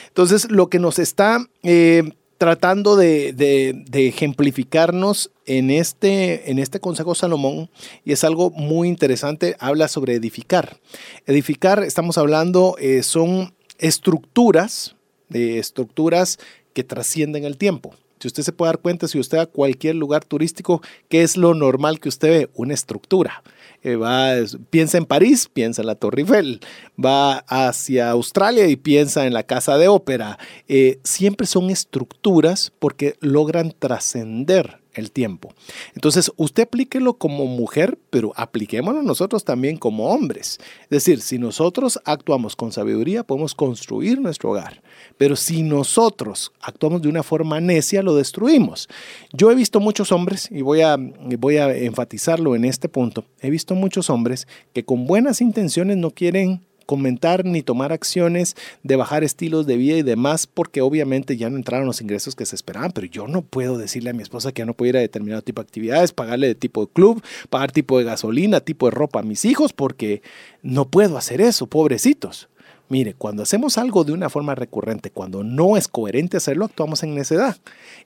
[0.08, 2.12] Entonces, lo que nos está eh,
[2.42, 7.70] tratando de, ejemplificarnos en este, en este Consejo Salomón
[8.04, 10.80] y es algo muy interesante, habla sobre edificar.
[11.26, 14.96] Edificar, estamos hablando, eh, son estructuras,
[15.28, 16.40] de estructuras
[16.72, 17.94] que trascienden el tiempo.
[18.22, 21.36] Si usted se puede dar cuenta, si usted va a cualquier lugar turístico, ¿qué es
[21.36, 22.50] lo normal que usted ve?
[22.54, 23.42] Una estructura.
[23.82, 24.34] Eh, va,
[24.70, 26.60] piensa en París, piensa en la Torre Eiffel,
[27.04, 30.38] va hacia Australia y piensa en la Casa de Ópera.
[30.68, 35.54] Eh, siempre son estructuras porque logran trascender el tiempo.
[35.94, 40.58] Entonces, usted aplíquelo como mujer, pero apliquémoslo nosotros también como hombres.
[40.84, 44.82] Es decir, si nosotros actuamos con sabiduría, podemos construir nuestro hogar.
[45.18, 48.88] Pero si nosotros actuamos de una forma necia, lo destruimos.
[49.32, 50.96] Yo he visto muchos hombres, y voy a,
[51.38, 56.10] voy a enfatizarlo en este punto, he visto muchos hombres que con buenas intenciones no
[56.10, 61.50] quieren comentar ni tomar acciones de bajar estilos de vida y demás, porque obviamente ya
[61.50, 64.52] no entraron los ingresos que se esperaban, pero yo no puedo decirle a mi esposa
[64.52, 67.22] que ya no puedo ir a determinado tipo de actividades, pagarle de tipo de club,
[67.50, 70.22] pagar tipo de gasolina, tipo de ropa a mis hijos, porque
[70.62, 72.48] no puedo hacer eso, pobrecitos.
[72.88, 77.14] Mire, cuando hacemos algo de una forma recurrente, cuando no es coherente hacerlo, actuamos en
[77.14, 77.56] necedad.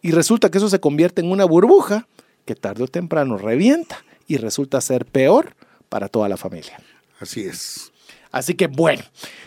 [0.01, 2.07] Y resulta que eso se convierte en una burbuja
[2.45, 5.57] que tarde o temprano revienta y resulta ser peor
[5.89, 6.79] para toda la familia.
[7.19, 7.91] Así es.
[8.31, 9.03] Así que bueno,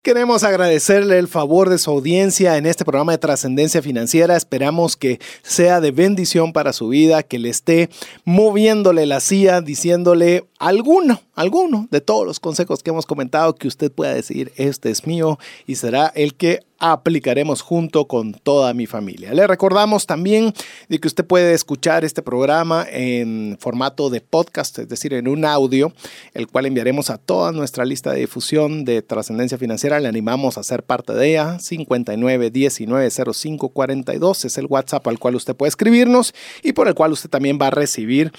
[0.05, 4.37] Queremos agradecerle el favor de su audiencia en este programa de trascendencia financiera.
[4.37, 7.89] Esperamos que sea de bendición para su vida, que le esté
[8.23, 13.91] moviéndole la silla, diciéndole alguno, alguno de todos los consejos que hemos comentado, que usted
[13.91, 19.33] pueda decir, este es mío y será el que aplicaremos junto con toda mi familia.
[19.33, 20.53] Le recordamos también
[20.89, 25.45] de que usted puede escuchar este programa en formato de podcast, es decir, en un
[25.45, 25.93] audio,
[26.33, 29.99] el cual enviaremos a toda nuestra lista de difusión de trascendencia financiera.
[29.99, 31.59] Le animamos a ser parte de ella.
[31.59, 36.95] 59 19 05 42 es el WhatsApp al cual usted puede escribirnos y por el
[36.95, 38.31] cual usted también va a recibir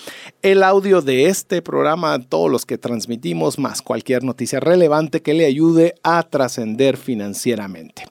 [0.43, 5.47] el audio de este programa, todos los que transmitimos, más cualquier noticia relevante que le
[5.47, 8.05] ayude a trascender financieramente.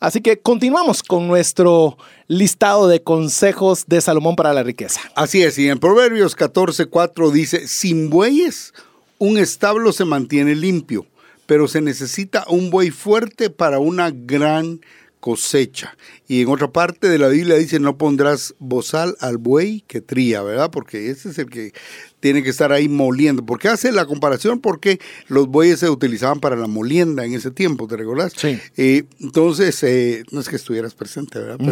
[0.00, 1.96] Así que continuamos con nuestro
[2.28, 5.00] listado de consejos de Salomón para la riqueza.
[5.14, 8.72] Así es, y en Proverbios 14:4 dice, sin bueyes
[9.18, 11.06] un establo se mantiene limpio,
[11.46, 14.80] pero se necesita un buey fuerte para una gran
[15.20, 15.96] cosecha.
[16.28, 20.42] Y en otra parte de la Biblia dice, no pondrás bozal al buey que tría,
[20.42, 20.70] ¿verdad?
[20.70, 21.72] Porque ese es el que
[22.26, 23.46] tiene que estar ahí moliendo.
[23.46, 24.58] ¿Por qué hace la comparación?
[24.58, 24.98] Porque
[25.28, 28.32] los bueyes se utilizaban para la molienda en ese tiempo, ¿te recordás?
[28.36, 28.58] Sí.
[28.76, 31.58] Eh, entonces, eh, no es que estuvieras presente, ¿verdad?
[31.60, 31.70] Pero,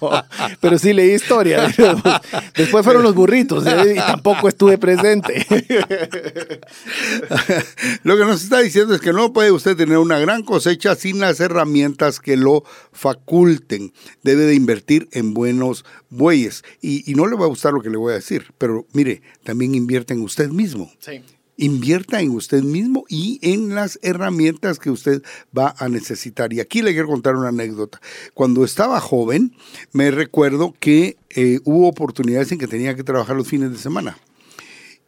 [0.00, 0.24] No,
[0.62, 1.70] pero sí leí historia.
[2.56, 3.92] Después fueron los burritos ¿eh?
[3.92, 5.46] y tampoco estuve presente.
[8.04, 11.20] Lo que nos está diciendo es que no puede usted tener una gran cosecha sin
[11.20, 13.92] las herramientas que lo faculten.
[14.22, 16.64] Debe de invertir en buenos bueyes.
[16.80, 19.20] Y, y no le va a gustar lo que le voy a decir, pero mire,
[19.42, 20.90] también invierta en usted mismo.
[20.98, 21.22] Sí.
[21.56, 25.22] Invierta en usted mismo y en las herramientas que usted
[25.56, 26.52] va a necesitar.
[26.52, 28.00] Y aquí le quiero contar una anécdota.
[28.34, 29.54] Cuando estaba joven,
[29.92, 34.18] me recuerdo que eh, hubo oportunidades en que tenía que trabajar los fines de semana.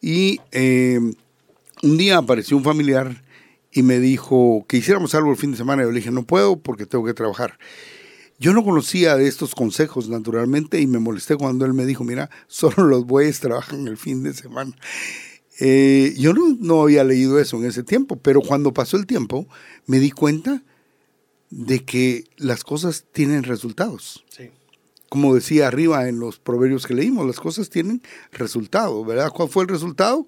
[0.00, 1.00] Y eh,
[1.82, 3.24] un día apareció un familiar
[3.72, 5.82] y me dijo que hiciéramos algo el fin de semana.
[5.82, 7.58] Yo le dije, no puedo porque tengo que trabajar.
[8.38, 12.30] Yo no conocía de estos consejos, naturalmente, y me molesté cuando él me dijo, mira,
[12.48, 14.76] solo los bueyes trabajan el fin de semana.
[15.58, 19.48] Eh, yo no, no había leído eso en ese tiempo, pero cuando pasó el tiempo
[19.86, 20.62] me di cuenta
[21.48, 24.24] de que las cosas tienen resultados.
[24.28, 24.50] Sí.
[25.08, 29.30] Como decía arriba en los proverbios que leímos, las cosas tienen resultado, ¿verdad?
[29.30, 30.26] ¿Cuál fue el resultado?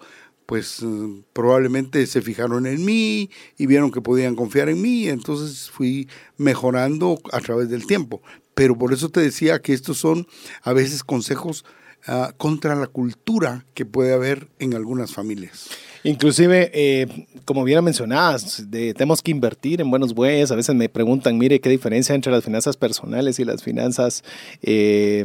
[0.48, 0.86] Pues eh,
[1.34, 3.28] probablemente se fijaron en mí
[3.58, 8.22] y vieron que podían confiar en mí, entonces fui mejorando a través del tiempo.
[8.54, 10.26] Pero por eso te decía que estos son
[10.62, 11.66] a veces consejos
[12.06, 15.68] ah, contra la cultura que puede haber en algunas familias.
[16.04, 17.06] Inclusive, eh,
[17.44, 20.50] como bien mencionabas, de- tenemos que invertir en buenos bueyes.
[20.50, 24.22] A veces me preguntan, mire, ¿qué diferencia entre las finanzas personales y las finanzas
[24.62, 25.24] eh,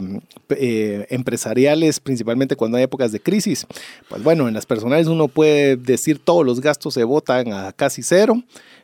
[0.49, 3.67] eh, empresariales, principalmente cuando hay épocas de crisis?
[4.09, 8.01] Pues bueno, en las personales uno puede decir todos los gastos se botan a casi
[8.01, 8.41] cero,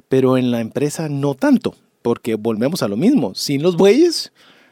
[0.07, 3.33] pero en la empresa no tanto, porque volvemos a lo mismo.
[3.35, 4.31] Sin los bueyes,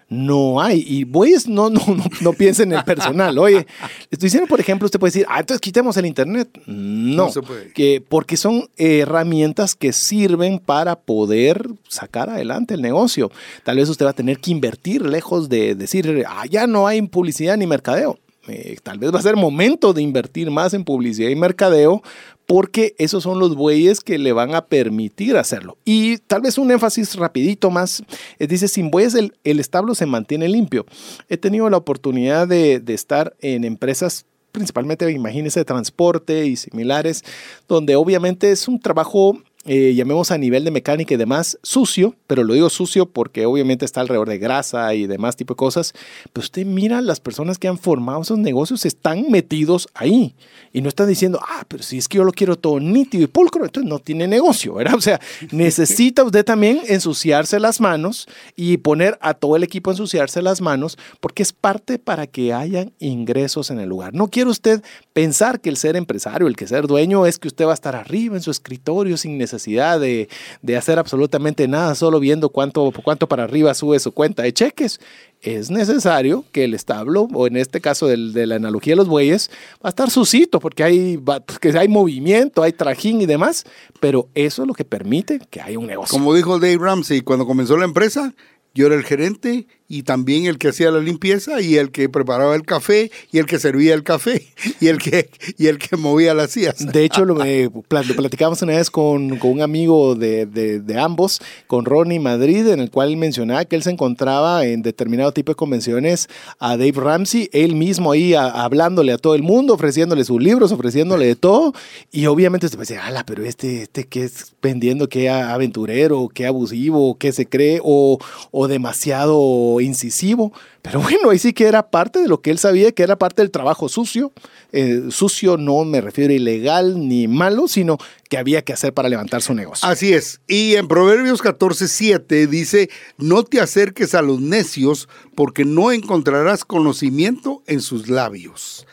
[0.10, 0.84] no hay.
[0.88, 3.38] Y bueyes no, no, no, no piensen en el personal.
[3.38, 3.68] Oye,
[4.10, 6.50] estoy diciendo, por ejemplo, usted puede decir, ah, entonces quitemos el Internet.
[6.66, 7.72] No, No se puede.
[7.74, 13.32] Que, porque son herramientas que sirven para poder sacar adelante el negocio.
[13.64, 17.02] Tal vez usted va a tener que invertir lejos de decir, ah, ya no hay
[17.02, 18.20] publicidad ni mercadeo.
[18.48, 22.02] Eh, tal vez va a ser momento de invertir más en publicidad y mercadeo
[22.46, 25.78] porque esos son los bueyes que le van a permitir hacerlo.
[25.84, 28.04] Y tal vez un énfasis rapidito más,
[28.40, 30.86] eh, dice, sin bueyes el, el establo se mantiene limpio.
[31.28, 37.24] He tenido la oportunidad de, de estar en empresas principalmente, imagínense, de transporte y similares,
[37.68, 39.38] donde obviamente es un trabajo
[39.68, 43.84] eh, llamemos a nivel de mecánica y demás, sucio, pero lo digo sucio porque obviamente
[43.84, 45.94] está alrededor de grasa y demás tipo de cosas,
[46.32, 50.36] pero usted mira las personas que han formado esos negocios están metidos ahí
[50.72, 53.28] y no están diciendo, ah, pero si es que yo lo quiero todo nítido y
[53.28, 54.96] pulcro, entonces no tiene negocio, ¿verdad?
[54.96, 55.20] O sea,
[55.52, 60.62] necesita usted también ensuciarse las manos y poner a todo el equipo a ensuciarse las
[60.62, 64.14] manos porque es parte para que hayan ingresos en el lugar.
[64.14, 64.82] No quiere usted
[65.18, 67.96] pensar que el ser empresario, el que ser dueño es que usted va a estar
[67.96, 70.30] arriba en su escritorio sin necesidad de,
[70.62, 75.00] de hacer absolutamente nada, solo viendo cuánto, cuánto para arriba sube su cuenta de cheques.
[75.42, 79.08] Es necesario que el establo, o en este caso del- de la analogía de los
[79.08, 79.50] bueyes,
[79.84, 83.64] va a estar sucito porque hay, va- que hay movimiento, hay trajín y demás,
[84.00, 86.16] pero eso es lo que permite que haya un negocio.
[86.16, 88.36] Como dijo Dave Ramsey, cuando comenzó la empresa,
[88.76, 92.56] yo era el gerente y también el que hacía la limpieza y el que preparaba
[92.56, 94.46] el café y el que servía el café
[94.82, 96.76] y el que, y el que movía las sillas.
[96.92, 101.40] De hecho, lo, eh, platicamos una vez con, con un amigo de, de- de ambos,
[101.68, 105.52] con Ronnie Madrid, en el cual él mencionaba que él se encontraba en determinado tipo
[105.52, 106.28] de convenciones
[106.60, 110.72] a Dave Ramsey, él mismo ahí a- hablándole a todo el mundo, ofreciéndole sus libros,
[110.72, 111.74] ofreciéndole de todo.
[112.12, 117.18] Y obviamente puede decir, ala, pero este, este que es vendiendo, qué aventurero, qué abusivo,
[117.18, 118.18] qué se cree, o,
[118.52, 120.52] o demasiado incisivo,
[120.82, 123.42] pero bueno, ahí sí que era parte de lo que él sabía, que era parte
[123.42, 124.32] del trabajo sucio.
[124.72, 127.98] Eh, sucio no me refiero ilegal ni malo, sino
[128.30, 129.88] que había que hacer para levantar su negocio.
[129.88, 130.42] Así es.
[130.48, 136.66] Y en Proverbios 14, 7 dice, no te acerques a los necios porque no encontrarás
[136.66, 138.86] conocimiento en sus labios.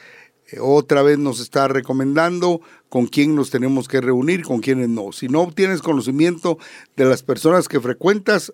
[0.51, 5.13] Eh, otra vez nos está recomendando con quién nos tenemos que reunir, con quiénes no.
[5.13, 6.59] Si no obtienes conocimiento
[6.97, 8.53] de las personas que frecuentas,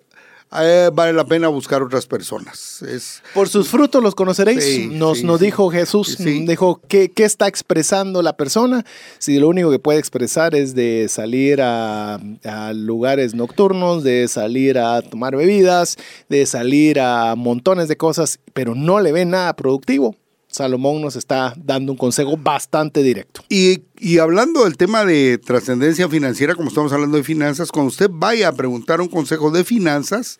[0.59, 2.81] eh, vale la pena buscar otras personas.
[2.81, 4.63] Es, Por sus frutos los conoceréis.
[4.63, 5.45] Sí, nos, sí, nos sí.
[5.45, 8.85] dijo Jesús, dijo, ¿qué, ¿qué está expresando la persona?
[9.17, 14.77] Si lo único que puede expresar es de salir a, a lugares nocturnos, de salir
[14.77, 15.97] a tomar bebidas,
[16.27, 20.15] de salir a montones de cosas, pero no le ve nada productivo.
[20.51, 23.41] Salomón nos está dando un consejo bastante directo.
[23.49, 28.09] Y, y hablando del tema de trascendencia financiera, como estamos hablando de finanzas, cuando usted
[28.11, 30.39] vaya a preguntar un consejo de finanzas,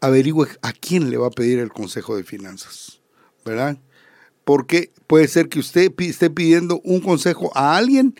[0.00, 3.00] averigüe a quién le va a pedir el consejo de finanzas,
[3.44, 3.78] ¿verdad?
[4.44, 8.14] Porque puede ser que usted esté pidiendo un consejo a alguien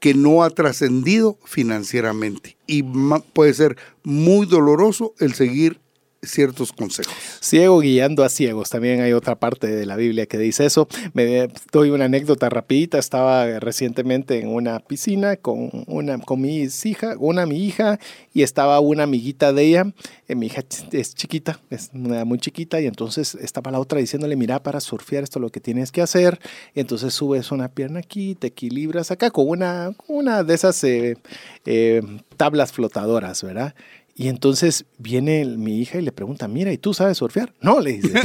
[0.00, 5.78] que no ha trascendido financieramente y puede ser muy doloroso el seguir
[6.22, 7.14] ciertos consejos.
[7.40, 8.70] Ciego guiando a ciegos.
[8.70, 10.88] También hay otra parte de la Biblia que dice eso.
[11.14, 12.98] Me doy una anécdota rapidita.
[12.98, 17.98] Estaba recientemente en una piscina con una con mi hija, una mi hija
[18.34, 19.92] y estaba una amiguita de ella.
[20.28, 20.62] Eh, mi hija
[20.92, 25.38] es chiquita, es muy chiquita y entonces estaba la otra diciéndole, mira, para surfear esto
[25.38, 26.38] es lo que tienes que hacer.
[26.74, 31.16] Y entonces subes una pierna aquí, te equilibras acá con una, una de esas eh,
[31.64, 32.02] eh,
[32.36, 33.74] tablas flotadoras, ¿verdad?
[34.14, 37.54] Y entonces viene mi hija y le pregunta, mira, ¿y tú sabes surfear?
[37.62, 38.12] No, le dice.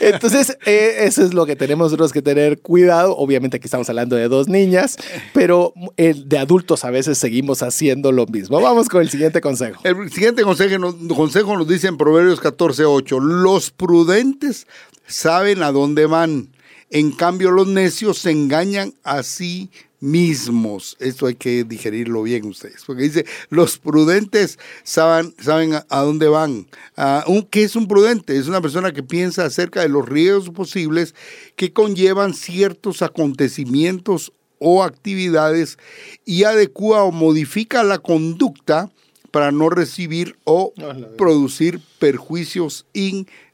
[0.00, 3.16] entonces, eh, eso es lo que tenemos que tener cuidado.
[3.16, 4.96] Obviamente aquí estamos hablando de dos niñas,
[5.32, 8.60] pero de adultos a veces seguimos haciendo lo mismo.
[8.60, 9.80] Vamos con el siguiente consejo.
[9.84, 14.66] El siguiente consejo nos, consejo nos dice en Proverbios 14:8, los prudentes
[15.06, 16.50] saben a dónde van,
[16.90, 20.96] en cambio los necios se engañan a sí mismos.
[21.00, 26.28] Esto hay que digerirlo bien ustedes, porque dice, los prudentes saben, saben a, a dónde
[26.28, 26.66] van.
[26.96, 28.36] Ah, ¿Qué es un prudente?
[28.36, 31.14] Es una persona que piensa acerca de los riesgos posibles
[31.54, 35.78] que conllevan ciertos acontecimientos o actividades
[36.24, 38.90] y adecua o modifica la conducta
[39.30, 40.72] para no recibir o
[41.18, 42.86] producir perjuicios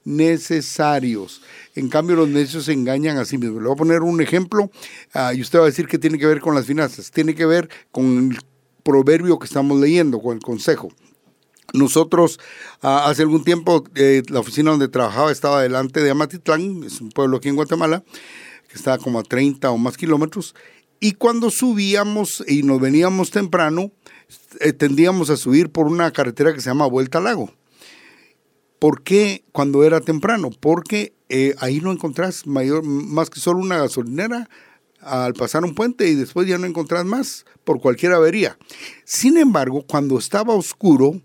[0.05, 1.43] innecesarios.
[1.75, 3.63] En cambio, los necios se engañan a sí mismos.
[3.63, 4.71] Le voy a poner un ejemplo
[5.15, 7.11] ah, y usted va a decir que tiene que ver con las finanzas.
[7.11, 8.39] Tiene que ver con el
[8.83, 10.91] proverbio que estamos leyendo, con el consejo.
[11.73, 12.39] Nosotros,
[12.83, 17.11] ah, hace algún tiempo, eh, la oficina donde trabajaba estaba delante de Amatitlán, es un
[17.11, 18.05] pueblo aquí en Guatemala,
[18.69, 20.55] que está como a 30 o más kilómetros,
[21.01, 23.91] y cuando subíamos y nos veníamos temprano,
[24.61, 27.53] eh, tendíamos a subir por una carretera que se llama Vuelta al Lago.
[28.83, 30.51] ¿Por qué cuando era temprano?
[30.51, 34.51] Porque eh, ahí no encontrás mayor, más que solo una gasolinera
[35.01, 38.59] al pasar un puente y después ya no encontrás más por cualquier avería.
[39.05, 41.21] Sin embargo, cuando estaba oscuro,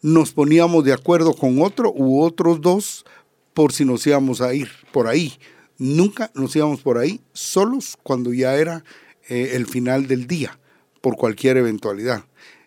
[0.00, 3.04] nos poníamos de acuerdo con otro u otros dos
[3.52, 5.34] por si nos íbamos a ir por ahí.
[5.76, 8.84] Nunca nos íbamos por ahí solos cuando ya era
[9.28, 10.58] eh, el final del día,
[11.02, 12.24] por cualquier eventualidad.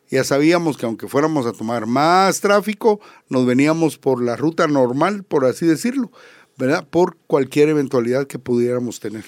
[0.10, 3.00] Ya sabíamos que aunque fuéramos a tomar más tráfico,
[3.30, 6.12] nos veníamos por la ruta normal, por así decirlo,
[6.90, 9.24] Por cualquier eventualidad que pudiéramos tener.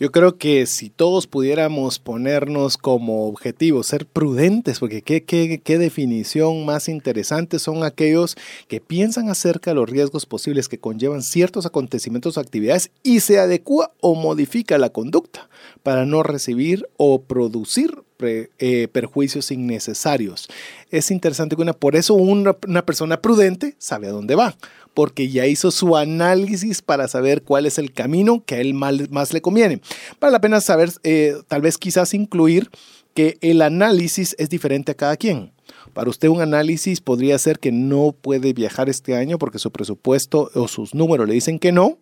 [0.00, 5.78] Yo creo que si todos pudiéramos ponernos como objetivo ser prudentes, porque qué, qué, qué
[5.78, 8.36] definición más interesante son aquellos
[8.68, 13.38] que piensan acerca de los riesgos posibles que conllevan ciertos acontecimientos o actividades y se
[13.38, 15.48] adecua o modifica la conducta
[15.82, 20.48] para no recibir o producir eh, perjuicios innecesarios.
[20.90, 22.54] Es interesante que por eso una
[22.84, 24.56] persona prudente sabe a dónde va,
[24.94, 29.32] porque ya hizo su análisis para saber cuál es el camino que a él más
[29.32, 29.80] le conviene.
[30.20, 32.70] Vale la pena saber, eh, tal vez quizás incluir
[33.14, 35.52] que el análisis es diferente a cada quien.
[35.92, 40.50] Para usted un análisis podría ser que no puede viajar este año porque su presupuesto
[40.54, 41.98] o sus números le dicen que no,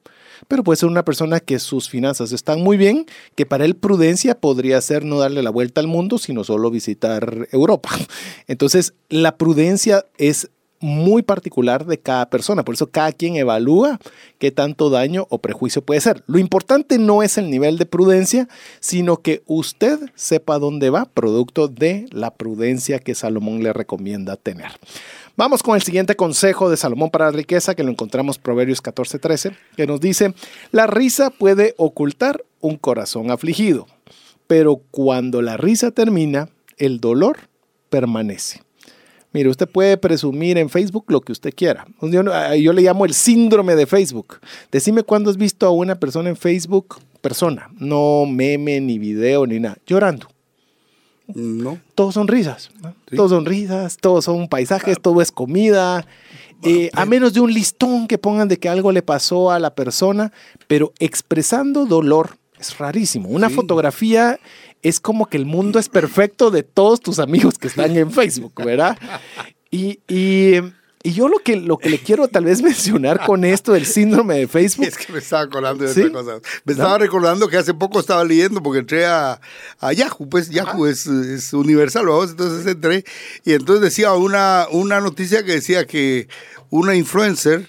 [0.49, 4.39] pero puede ser una persona que sus finanzas están muy bien, que para él prudencia
[4.39, 7.91] podría ser no darle la vuelta al mundo, sino solo visitar Europa.
[8.47, 10.51] Entonces, la prudencia es
[10.83, 13.99] muy particular de cada persona, por eso cada quien evalúa
[14.39, 16.23] qué tanto daño o prejuicio puede ser.
[16.27, 18.49] Lo importante no es el nivel de prudencia,
[18.81, 24.73] sino que usted sepa dónde va, producto de la prudencia que Salomón le recomienda tener.
[25.37, 29.57] Vamos con el siguiente consejo de Salomón para la riqueza, que lo encontramos Proverbios 14:13,
[29.77, 30.35] que nos dice,
[30.73, 33.87] la risa puede ocultar un corazón afligido,
[34.47, 37.39] pero cuando la risa termina, el dolor
[37.89, 38.61] permanece.
[39.33, 41.87] Mire, usted puede presumir en Facebook lo que usted quiera.
[42.03, 42.23] Yo,
[42.55, 44.39] yo, le llamo el síndrome de Facebook.
[44.71, 49.59] Decime cuándo has visto a una persona en Facebook, persona, no meme, ni video, ni
[49.59, 50.29] nada, llorando.
[51.35, 51.79] No.
[51.95, 52.71] Todos son risas.
[53.15, 56.07] Todos son risas, todos son paisajes, todo es comida.
[56.63, 59.75] Eh, a menos de un listón que pongan de que algo le pasó a la
[59.75, 60.33] persona,
[60.67, 63.29] pero expresando dolor es rarísimo.
[63.29, 64.39] Una fotografía
[64.83, 68.53] es como que el mundo es perfecto de todos tus amigos que están en Facebook,
[68.57, 68.99] ¿verdad?
[69.71, 70.61] Y, y
[71.05, 74.39] y yo lo que, lo que le quiero tal vez mencionar con esto del síndrome
[74.39, 74.87] de Facebook.
[74.87, 76.41] Es que me estaba acordando de otra cosa.
[76.65, 79.41] Me estaba recordando que hace poco estaba leyendo porque entré a,
[79.81, 83.05] a Yahoo, pues Yahoo es, es, universal, vamos, entonces entré
[83.45, 86.29] y entonces decía una, una noticia que decía que
[86.71, 87.69] una influencer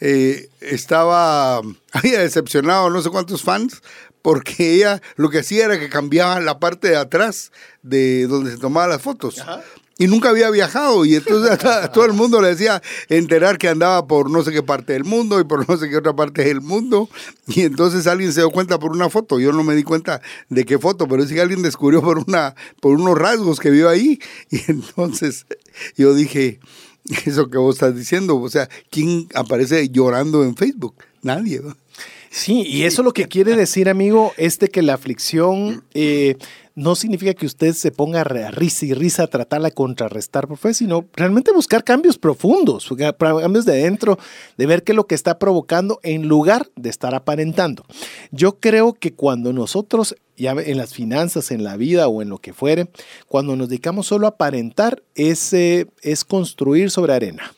[0.00, 1.58] eh, estaba,
[1.92, 3.82] había decepcionado no sé cuántos fans
[4.24, 7.52] porque ella lo que hacía era que cambiaba la parte de atrás
[7.82, 9.38] de donde se tomaban las fotos.
[9.38, 9.62] Ajá.
[9.98, 14.06] Y nunca había viajado y entonces a, todo el mundo le decía enterar que andaba
[14.06, 16.62] por no sé qué parte del mundo y por no sé qué otra parte del
[16.62, 17.10] mundo.
[17.48, 19.38] Y entonces alguien se dio cuenta por una foto.
[19.38, 22.54] Yo no me di cuenta de qué foto pero sí que alguien descubrió por una
[22.80, 24.18] por unos rasgos que vio ahí.
[24.50, 25.44] Y entonces
[25.98, 26.60] yo dije
[27.26, 31.60] eso que vos estás diciendo o sea quién aparece llorando en Facebook nadie
[32.36, 36.36] Sí, y eso lo que quiere decir, amigo, es de que la aflicción eh,
[36.74, 40.58] no significa que usted se ponga a risa y risa a tratarla de contrarrestar por
[40.58, 44.18] fe, sino realmente buscar cambios profundos, cambios de dentro,
[44.58, 47.84] de ver qué es lo que está provocando en lugar de estar aparentando.
[48.32, 52.38] Yo creo que cuando nosotros, ya en las finanzas, en la vida o en lo
[52.38, 52.88] que fuere,
[53.28, 57.54] cuando nos dedicamos solo a aparentar, es, es construir sobre arena.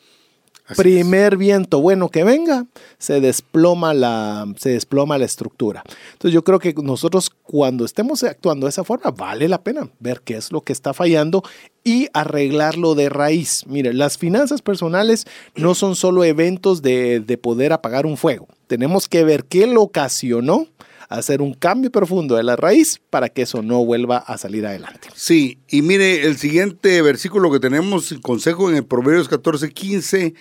[0.75, 2.65] Primer viento bueno que venga,
[2.97, 5.83] se desploma, la, se desploma la estructura.
[6.13, 10.21] Entonces yo creo que nosotros cuando estemos actuando de esa forma, vale la pena ver
[10.21, 11.43] qué es lo que está fallando
[11.83, 13.65] y arreglarlo de raíz.
[13.67, 18.47] Mire, las finanzas personales no son solo eventos de, de poder apagar un fuego.
[18.67, 20.67] Tenemos que ver qué lo ocasionó
[21.09, 25.09] hacer un cambio profundo de la raíz para que eso no vuelva a salir adelante.
[25.15, 30.33] Sí, y mire, el siguiente versículo que tenemos, consejo en el Proverbios 14, 15,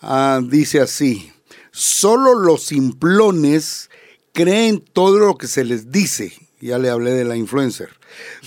[0.00, 1.32] ah, dice así,
[1.72, 3.90] solo los simplones
[4.32, 6.32] creen todo lo que se les dice.
[6.60, 7.88] Ya le hablé de la influencer.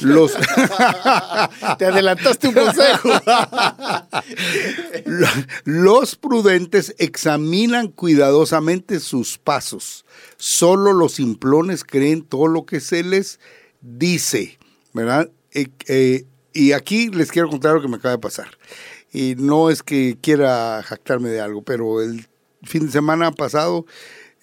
[0.02, 0.34] Los...
[1.80, 3.10] Te adelantaste un consejo.
[5.64, 10.06] los prudentes examinan cuidadosamente sus pasos.
[10.38, 13.40] Solo los simplones creen todo lo que se les
[13.82, 14.58] dice,
[14.94, 15.30] ¿verdad?
[15.52, 18.48] Eh, eh, y aquí les quiero contar lo que me acaba de pasar.
[19.12, 22.28] Y no es que quiera jactarme de algo, pero el
[22.64, 23.86] fin de semana pasado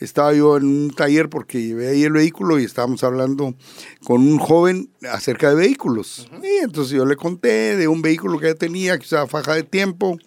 [0.01, 3.55] estaba yo en un taller porque llevé ahí el vehículo y estábamos hablando
[4.03, 6.29] con un joven acerca de vehículos.
[6.43, 9.63] Y entonces yo le conté de un vehículo que ya tenía, que usaba faja de
[9.63, 10.19] tiempo.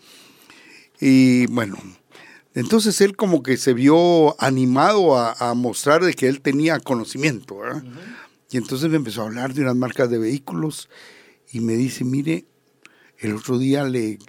[1.02, 1.78] Y bueno,
[2.56, 7.60] entonces él como que se vio animado a, mostrar de que él tenía conocimiento.
[8.50, 10.90] Y entonces me empezó a hablar de unas marcas de vehículos
[11.52, 12.46] y me dice, mire,
[13.18, 14.20] el otro día le,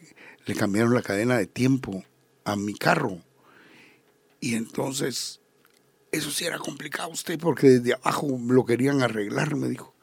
[0.46, 2.04] le cambiaron la cadena de tiempo
[2.44, 3.20] a mi carro
[4.44, 5.40] y entonces,
[6.12, 9.94] eso sí era complicado usted, porque desde abajo lo querían arreglar, me dijo.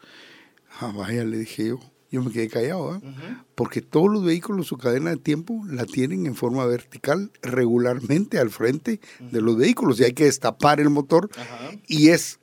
[0.80, 1.80] Ah, vaya, le dije yo.
[2.12, 3.02] Yo me quedé callado, ¿eh?
[3.56, 8.50] porque todos los vehículos, su cadena de tiempo la tienen en forma vertical regularmente al
[8.50, 11.30] frente de los vehículos y hay que destapar el motor
[11.88, 12.40] y es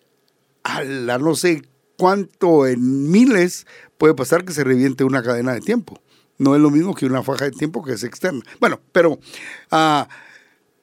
[0.63, 1.63] a la no sé
[1.99, 3.67] cuánto en miles
[3.99, 6.01] puede pasar que se reviente una cadena de tiempo.
[6.39, 8.43] No es lo mismo que una faja de tiempo que es externa.
[8.61, 9.19] Bueno, pero
[9.73, 10.05] uh,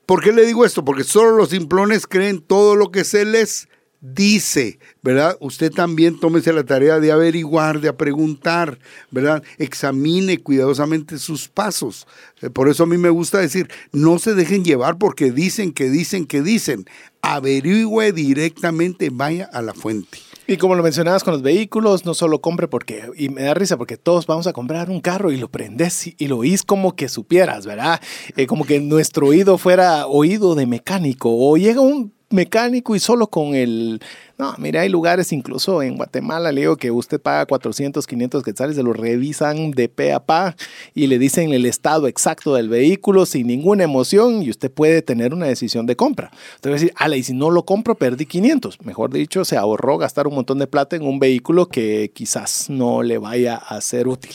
[0.06, 0.86] ¿Por qué le digo esto?
[0.86, 3.68] Porque solo los simplones creen todo lo que se les
[4.02, 5.38] dice, ¿verdad?
[5.40, 8.80] Usted también tómese la tarea de averiguar, de preguntar,
[9.12, 9.44] ¿verdad?
[9.58, 12.08] Examine cuidadosamente sus pasos.
[12.42, 15.90] Eh, por eso a mí me gusta decir, no se dejen llevar porque dicen que
[15.90, 16.86] dicen que dicen.
[17.22, 20.20] Averigüe directamente, vaya a la fuente.
[20.48, 23.78] Y como lo mencionabas con los vehículos, no solo compre porque, y me da risa
[23.78, 27.10] porque todos vamos a comprar un carro y lo prendes y, lo oís como que
[27.10, 28.00] supieras, ¿verdad?
[28.38, 33.28] Eh, como que nuestro oído fuera oído de mecánico o llega un mecánico y solo
[33.28, 34.02] con el...
[34.38, 38.76] No, mira, hay lugares incluso en Guatemala, le digo que usted paga 400, 500 quetzales,
[38.76, 40.58] se lo revisan de pe a pa
[40.94, 45.34] y le dicen el estado exacto del vehículo sin ninguna emoción y usted puede tener
[45.34, 46.32] una decisión de compra.
[46.56, 48.82] Usted va a decir, ala, y si no lo compro, perdí 500.
[48.82, 53.04] Mejor dicho, se ahorró gastar un montón de plata en un vehículo que quizás no
[53.04, 54.34] le vaya a ser útil.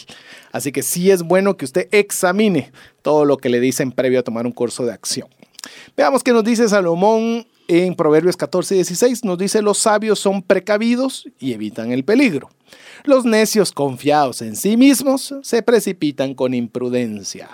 [0.52, 2.72] Así que sí es bueno que usted examine
[3.02, 5.28] todo lo que le dicen previo a tomar un curso de acción.
[5.96, 11.28] Veamos qué nos dice Salomón en Proverbios 14, 16 nos dice, los sabios son precavidos
[11.38, 12.50] y evitan el peligro.
[13.04, 17.48] Los necios confiados en sí mismos se precipitan con imprudencia.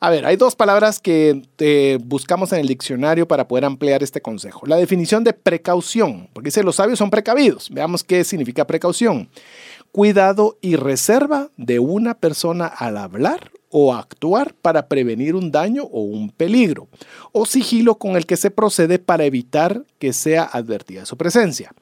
[0.00, 4.22] A ver, hay dos palabras que eh, buscamos en el diccionario para poder ampliar este
[4.22, 4.66] consejo.
[4.66, 7.68] La definición de precaución, porque dice los sabios son precavidos.
[7.70, 9.28] Veamos qué significa precaución.
[9.92, 16.00] Cuidado y reserva de una persona al hablar o actuar para prevenir un daño o
[16.00, 16.88] un peligro,
[17.32, 21.72] o sigilo con el que se procede para evitar que sea advertida su presencia.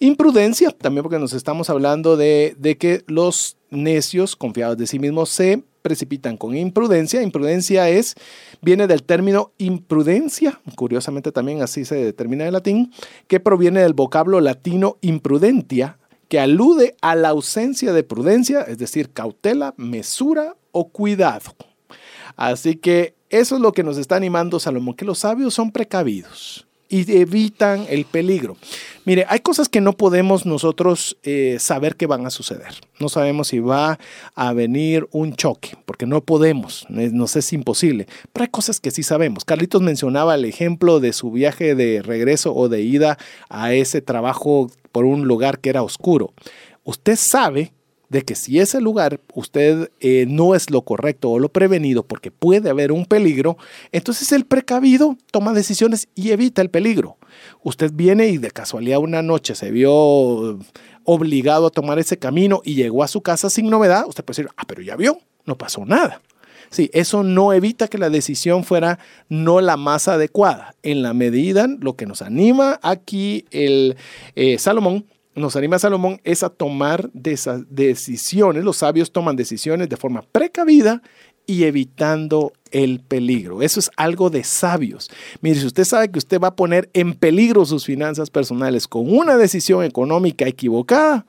[0.00, 5.62] Imprudencia, también porque nos estamos hablando de, que los necios, confiados de sí mismos, se
[5.82, 7.22] precipitan con imprudencia.
[7.22, 8.14] Imprudencia es,
[8.60, 12.92] viene del término imprudencia, curiosamente también así se determina en latín,
[13.26, 15.98] que proviene del vocablo latino imprudentia,
[16.28, 21.52] que alude a la ausencia de prudencia, es decir, cautela, mesura o cuidado.
[22.36, 26.67] Así que eso es lo que nos está animando Salomón, que los sabios son precavidos
[26.88, 28.56] y evitan el peligro.
[29.04, 32.74] Mire, hay cosas que no podemos nosotros eh, saber que van a suceder.
[32.98, 33.98] No sabemos si va
[34.34, 38.06] a venir un choque, porque no podemos, nos es imposible.
[38.32, 39.44] Pero hay cosas que sí sabemos.
[39.44, 44.70] Carlitos mencionaba el ejemplo de su viaje de regreso o de ida a ese trabajo
[44.92, 46.32] por un lugar que era oscuro.
[46.84, 47.72] Usted sabe
[48.08, 52.30] de que si ese lugar usted eh, no es lo correcto o lo prevenido porque
[52.30, 53.58] puede haber un peligro,
[53.92, 57.18] entonces el precavido toma decisiones y evita el peligro.
[57.62, 60.58] Usted viene y de casualidad una noche se vio
[61.04, 64.52] obligado a tomar ese camino y llegó a su casa sin novedad, usted puede decir,
[64.56, 66.20] ah, pero ya vio, no pasó nada.
[66.70, 68.98] Sí, eso no evita que la decisión fuera
[69.30, 70.74] no la más adecuada.
[70.82, 73.96] En la medida, lo que nos anima aquí el
[74.34, 75.06] eh, Salomón
[75.38, 81.02] nos anima Salomón es a tomar decisiones, los sabios toman decisiones de forma precavida
[81.46, 83.62] y evitando el peligro.
[83.62, 85.10] Eso es algo de sabios.
[85.40, 89.10] Mire, si usted sabe que usted va a poner en peligro sus finanzas personales con
[89.10, 91.24] una decisión económica equivocada,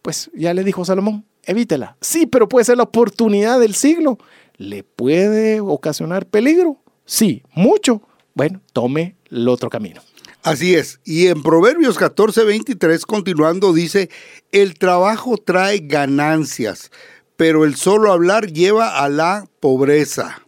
[0.00, 1.96] pues ya le dijo Salomón, evítela.
[2.00, 4.18] Sí, pero puede ser la oportunidad del siglo.
[4.56, 6.78] ¿Le puede ocasionar peligro?
[7.04, 8.02] Sí, mucho.
[8.34, 10.00] Bueno, tome el otro camino.
[10.42, 11.00] Así es.
[11.04, 14.08] Y en Proverbios 14, 23, continuando, dice,
[14.52, 16.90] el trabajo trae ganancias,
[17.36, 20.42] pero el solo hablar lleva a la pobreza.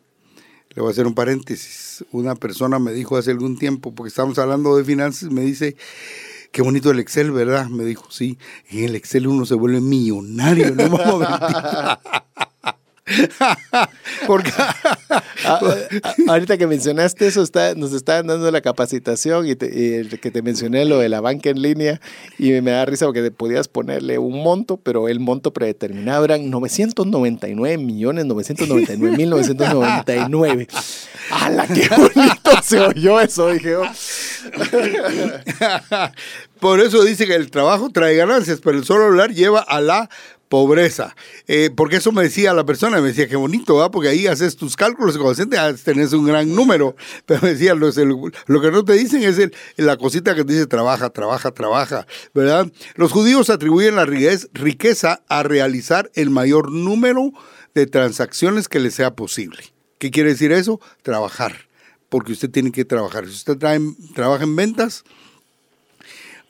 [0.70, 2.04] Le voy a hacer un paréntesis.
[2.12, 5.76] Una persona me dijo hace algún tiempo, porque estábamos hablando de finanzas, me dice,
[6.52, 7.66] qué bonito el Excel, ¿verdad?
[7.66, 8.38] Me dijo, sí,
[8.70, 10.88] en el Excel uno se vuelve millonario, no
[14.26, 14.52] Porque
[16.28, 20.98] ahorita que mencionaste eso, está, nos estaban dando la capacitación y, que te mencioné lo
[20.98, 22.00] de la banca en línea
[22.38, 27.78] y me da risa porque podías ponerle un monto, pero el monto predeterminado eran 999
[27.78, 30.68] millones 999 mil 999.
[31.30, 33.48] ¡Hala, qué bonito se oyó eso!
[33.50, 33.86] Dije, oh.
[36.60, 40.10] Por eso dice que el trabajo trae ganancias, pero el solo hablar lleva a la
[40.50, 41.14] pobreza.
[41.46, 43.90] Eh, porque eso me decía la persona, me decía, qué bonito, ¿va?
[43.90, 46.96] porque ahí haces tus cálculos conscientes, tenés un gran número.
[47.24, 49.38] Pero me decía, lo, que no te dicen es
[49.76, 52.70] la cosita que te dice, trabaja, trabaja, trabaja, ¿verdad?
[52.96, 57.32] Los judíos atribuyen la riqueza a realizar el mayor número
[57.72, 59.62] de transacciones que le sea posible.
[59.98, 60.80] ¿Qué quiere decir eso?
[61.02, 61.68] Trabajar,
[62.08, 63.26] porque usted tiene que trabajar.
[63.26, 65.04] Si usted trabaja en ventas,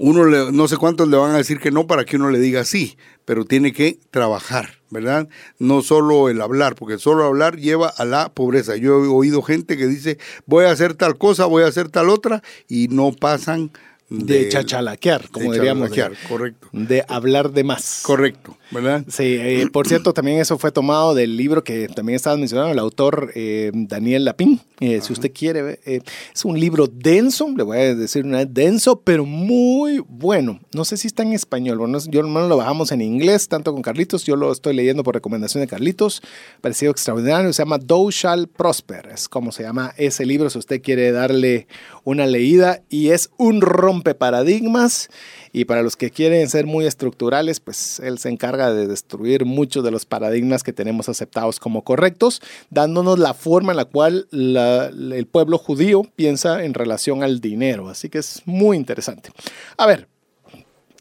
[0.02, 2.64] uno no sé cuántos le van a decir que no para que uno le diga
[2.64, 2.97] sí,
[3.27, 5.28] pero tiene que trabajar, ¿verdad?
[5.59, 8.77] No solo el hablar, porque solo hablar lleva a la pobreza.
[8.77, 10.16] Yo he oído gente que dice,
[10.47, 13.72] voy a hacer tal cosa, voy a hacer tal otra, y no pasan
[14.11, 15.91] de, chachalaquear, como diríamos.
[15.91, 16.69] De, correcto.
[16.73, 18.03] De hablar de más.
[18.05, 19.05] Correcto, ¿verdad?
[19.09, 22.78] Sí, eh, por cierto, también eso fue tomado del libro que también estabas mencionando, el
[22.81, 24.61] autor eh, Daniel Lapín.
[24.81, 29.01] Eh, si usted quiere, es un libro denso, le voy a decir una vez, denso,
[29.01, 30.59] pero muy bueno.
[30.74, 33.82] No sé si está en español, bueno, yo hermano lo bajamos en inglés, tanto con
[33.82, 36.23] Carlitos, yo lo estoy leyendo por recomendación de Carlitos,
[36.61, 40.82] parecido extraordinario, se llama Thou Shall Prosper, es como se llama ese libro, si usted
[40.82, 41.69] quiere darle
[42.03, 45.09] una leída, y es un rompe paradigmas
[45.52, 49.85] y para los que quieren ser muy estructurales, pues él se encarga de destruir muchos
[49.85, 52.40] de los paradigmas que tenemos aceptados como correctos,
[52.70, 57.89] dándonos la forma en la cual el pueblo judío piensa en relación al dinero.
[57.89, 59.31] Así que es muy interesante.
[59.77, 60.09] A ver,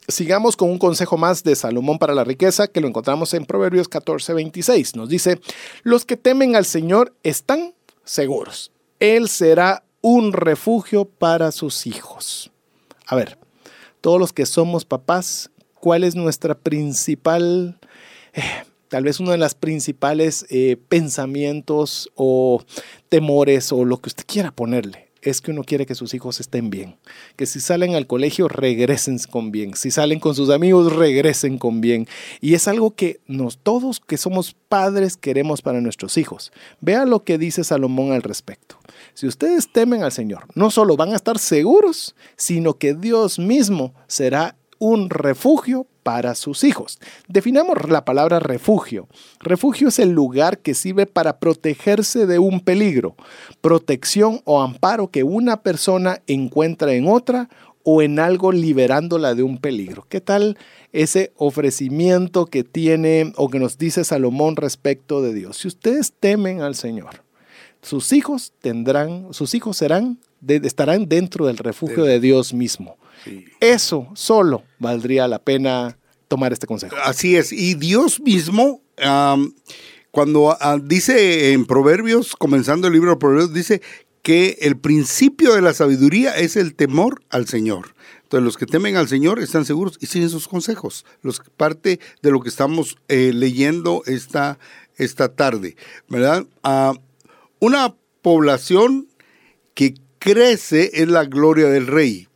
[0.09, 3.88] Sigamos con un consejo más de Salomón para la riqueza que lo encontramos en Proverbios
[3.88, 4.95] 14, 26.
[4.95, 5.39] Nos dice,
[5.84, 8.71] los que temen al Señor están seguros.
[8.99, 12.51] Él será un refugio para sus hijos.
[13.10, 13.40] A ver,
[14.02, 17.80] todos los que somos papás, ¿cuál es nuestra principal,
[18.34, 18.44] eh,
[18.88, 22.64] tal vez uno de los principales eh, pensamientos o
[23.10, 25.09] temores o lo que usted quiera ponerle?
[25.21, 26.97] Es que uno quiere que sus hijos estén bien,
[27.35, 31.81] que si salen al colegio regresen con bien, si salen con sus amigos regresen con
[31.81, 32.07] bien.
[32.41, 36.51] Y es algo que nos todos que somos padres queremos para nuestros hijos.
[36.81, 38.77] Vea lo que dice Salomón al respecto.
[39.13, 43.93] Si ustedes temen al Señor, no solo van a estar seguros, sino que Dios mismo
[44.07, 46.98] será un refugio para sus hijos.
[47.27, 49.07] Definamos la palabra refugio.
[49.41, 53.15] Refugio es el lugar que sirve para protegerse de un peligro,
[53.61, 57.48] protección o amparo que una persona encuentra en otra
[57.84, 60.03] o en algo liberándola de un peligro.
[60.10, 60.57] ¿Qué tal
[60.94, 65.57] ese ofrecimiento que tiene o que nos dice Salomón respecto de Dios?
[65.57, 67.22] Si ustedes temen al Señor,
[67.84, 70.18] sus hijos tendrán, sus hijos serán,
[70.48, 72.98] estarán dentro del refugio de Dios mismo.
[73.60, 75.98] Eso solo valdría la pena
[76.30, 76.95] tomar este consejo.
[77.03, 77.51] Así es.
[77.51, 78.81] Y Dios mismo,
[80.11, 83.81] cuando ah, dice en Proverbios, comenzando el libro de Proverbios, dice
[84.22, 87.95] que el principio de la sabiduría es el temor al Señor.
[88.23, 91.03] Entonces los que temen al Señor están seguros y siguen sus consejos.
[91.23, 94.60] Los, parte de lo que estamos eh, leyendo esta,
[94.97, 95.76] esta tarde,
[96.07, 96.45] ¿verdad?
[96.64, 96.93] Ah,
[97.60, 99.07] una población
[99.73, 102.28] que crece es la gloria del rey.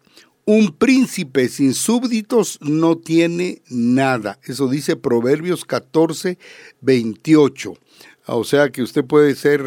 [0.45, 4.39] Un príncipe sin súbditos no tiene nada.
[4.43, 6.37] Eso dice Proverbios 14,
[6.81, 7.73] 28.
[8.25, 9.61] O sea que usted puede ser,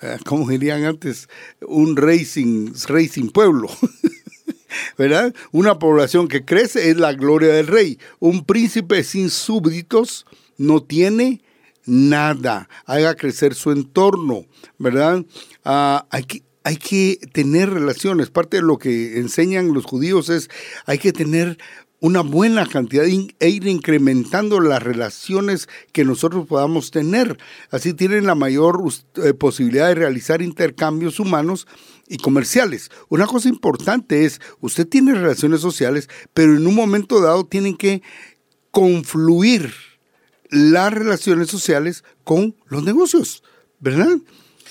[0.00, 1.28] eh, como dirían antes,
[1.60, 3.68] un rey sin, rey sin pueblo.
[4.96, 5.34] ¿Verdad?
[5.52, 7.98] Una población que crece es la gloria del rey.
[8.20, 10.24] Un príncipe sin súbditos
[10.56, 11.42] no tiene
[11.84, 12.68] nada.
[12.86, 14.46] Haga crecer su entorno,
[14.78, 15.24] ¿verdad?
[15.64, 18.28] Ah, hay, que, hay que tener relaciones.
[18.28, 20.50] Parte de lo que enseñan los judíos es
[20.84, 21.56] hay que tener
[21.98, 27.38] una buena cantidad e ir incrementando las relaciones que nosotros podamos tener.
[27.70, 28.82] Así tienen la mayor
[29.24, 31.66] eh, posibilidad de realizar intercambios humanos
[32.06, 32.90] y comerciales.
[33.08, 38.02] Una cosa importante es, usted tiene relaciones sociales, pero en un momento dado tienen que
[38.72, 39.72] confluir
[40.50, 43.42] las relaciones sociales con los negocios,
[43.80, 44.18] ¿verdad?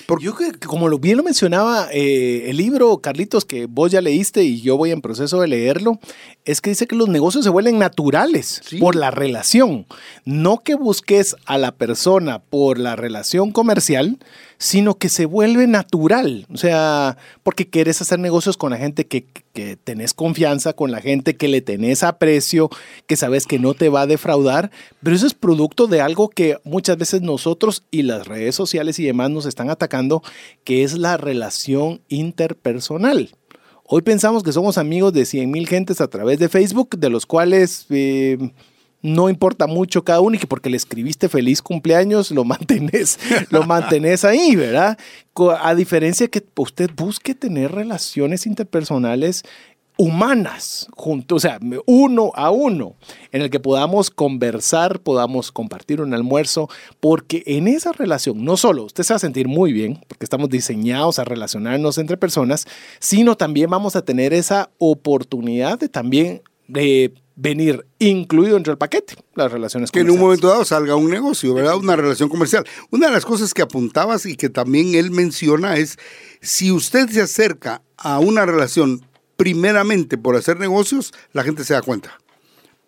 [0.08, 4.42] Porque yo que, como bien lo mencionaba eh, el libro, Carlitos, que vos ya leíste
[4.42, 6.00] y yo voy en proceso de leerlo,
[6.46, 9.84] es que dice que los negocios se vuelven naturales por la relación.
[10.24, 14.16] No que busques a la persona por la relación comercial,
[14.58, 16.46] sino que se vuelve natural.
[16.52, 21.00] O sea, porque quieres hacer negocios con la gente que, que tenés confianza, con la
[21.00, 22.68] gente que le tenés aprecio,
[23.06, 24.70] que sabes que no te va a defraudar,
[25.02, 29.04] pero eso es producto de algo que muchas veces nosotros y las redes sociales y
[29.04, 30.22] demás nos están atacando,
[30.64, 33.30] que es la relación interpersonal.
[33.84, 37.24] Hoy pensamos que somos amigos de 100 mil gentes a través de Facebook, de los
[37.24, 38.36] cuales eh,
[39.02, 43.18] no importa mucho cada uno y que porque le escribiste feliz cumpleaños lo mantenés,
[43.50, 44.98] lo mantenés ahí, ¿verdad?
[45.60, 49.44] A diferencia que usted busque tener relaciones interpersonales
[50.00, 52.94] humanas, junto, o sea, uno a uno,
[53.32, 56.68] en el que podamos conversar, podamos compartir un almuerzo,
[57.00, 60.50] porque en esa relación no solo usted se va a sentir muy bien, porque estamos
[60.50, 62.64] diseñados a relacionarnos entre personas,
[63.00, 69.14] sino también vamos a tener esa oportunidad de también de venir incluido entre el paquete
[69.34, 69.92] las relaciones comerciales.
[69.92, 71.76] Que en un momento dado salga un negocio, ¿verdad?
[71.76, 72.64] Una relación comercial.
[72.90, 75.98] Una de las cosas que apuntabas y que también él menciona es,
[76.40, 79.04] si usted se acerca a una relación
[79.36, 82.18] primeramente por hacer negocios, la gente se da cuenta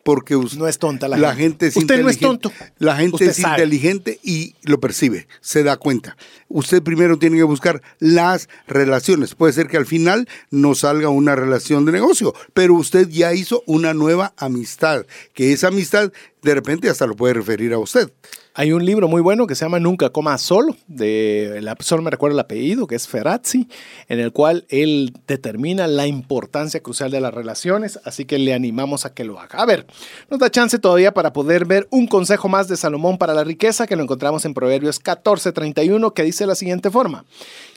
[0.02, 1.66] porque no es tonta la, la gente.
[1.66, 2.52] es Usted no es tonto.
[2.78, 6.16] La gente es inteligente y lo percibe, se da cuenta.
[6.48, 9.34] Usted primero tiene que buscar las relaciones.
[9.34, 13.62] Puede ser que al final no salga una relación de negocio, pero usted ya hizo
[13.66, 16.12] una nueva amistad, que esa amistad
[16.42, 18.10] de repente hasta lo puede referir a usted.
[18.52, 22.34] Hay un libro muy bueno que se llama Nunca coma solo, de, solo me recuerdo
[22.34, 23.68] el apellido, que es Ferrazzi,
[24.08, 29.06] en el cual él determina la importancia crucial de las relaciones, así que le animamos
[29.06, 29.60] a que lo haga.
[29.60, 29.86] A ver,
[30.30, 33.86] nos da chance todavía para poder ver un consejo más de Salomón para la riqueza,
[33.86, 37.24] que lo encontramos en Proverbios 14:31, que dice de la siguiente forma,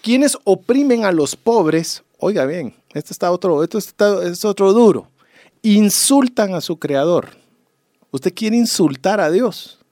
[0.02, 5.08] quienes oprimen a los pobres, oiga bien, este está otro, esto es otro duro,
[5.62, 7.30] insultan a su creador.
[8.10, 9.83] Usted quiere insultar a Dios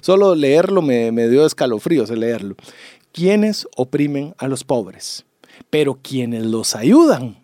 [0.00, 2.56] Solo leerlo me, dio escalofríos leerlo.
[3.12, 5.24] Quienes oprimen a los pobres,
[5.70, 7.38] pero quienes los ayudan,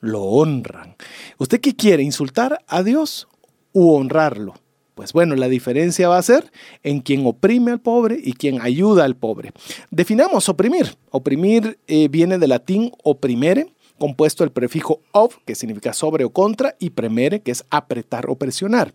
[0.00, 0.96] lo honran.
[1.38, 2.02] ¿Usted qué quiere?
[2.02, 3.26] ¿Insultar a Dios
[3.72, 4.54] u honrarlo?
[4.94, 6.52] Pues bueno, la diferencia va a ser
[6.84, 9.52] en quien oprime al pobre y quien ayuda al pobre.
[9.90, 10.96] Definamos oprimir.
[11.10, 16.76] Oprimir eh, viene del latín oprimere, compuesto el prefijo of, que significa sobre o contra,
[16.78, 18.92] y premere, que es apretar o presionar.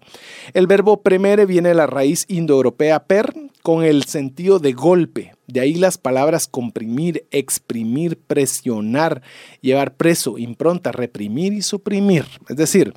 [0.54, 5.34] El verbo premere viene de la raíz indoeuropea per, con el sentido de golpe.
[5.48, 9.22] De ahí las palabras comprimir, exprimir, presionar,
[9.62, 12.26] llevar preso, impronta, reprimir y suprimir.
[12.48, 12.94] Es decir,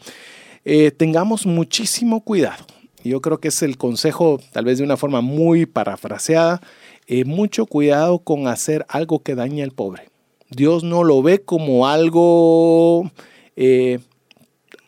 [0.65, 2.65] eh, tengamos muchísimo cuidado.
[3.05, 6.61] Yo creo que es el consejo, tal vez de una forma muy parafraseada,
[7.07, 10.12] eh, mucho cuidado con hacer algo que dañe al pobre.
[10.55, 13.11] Dios no lo ve como algo,
[13.57, 13.99] eh,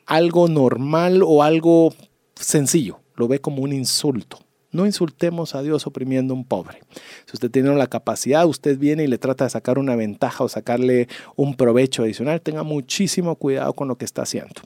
[0.06, 1.94] algo normal o algo
[2.34, 4.38] sencillo, lo ve como un insulto.
[4.70, 6.80] No insultemos a Dios oprimiendo a un pobre.
[7.26, 10.48] Si usted tiene la capacidad, usted viene y le trata de sacar una ventaja o
[10.48, 14.62] sacarle un provecho adicional, tenga muchísimo cuidado con lo que está haciendo.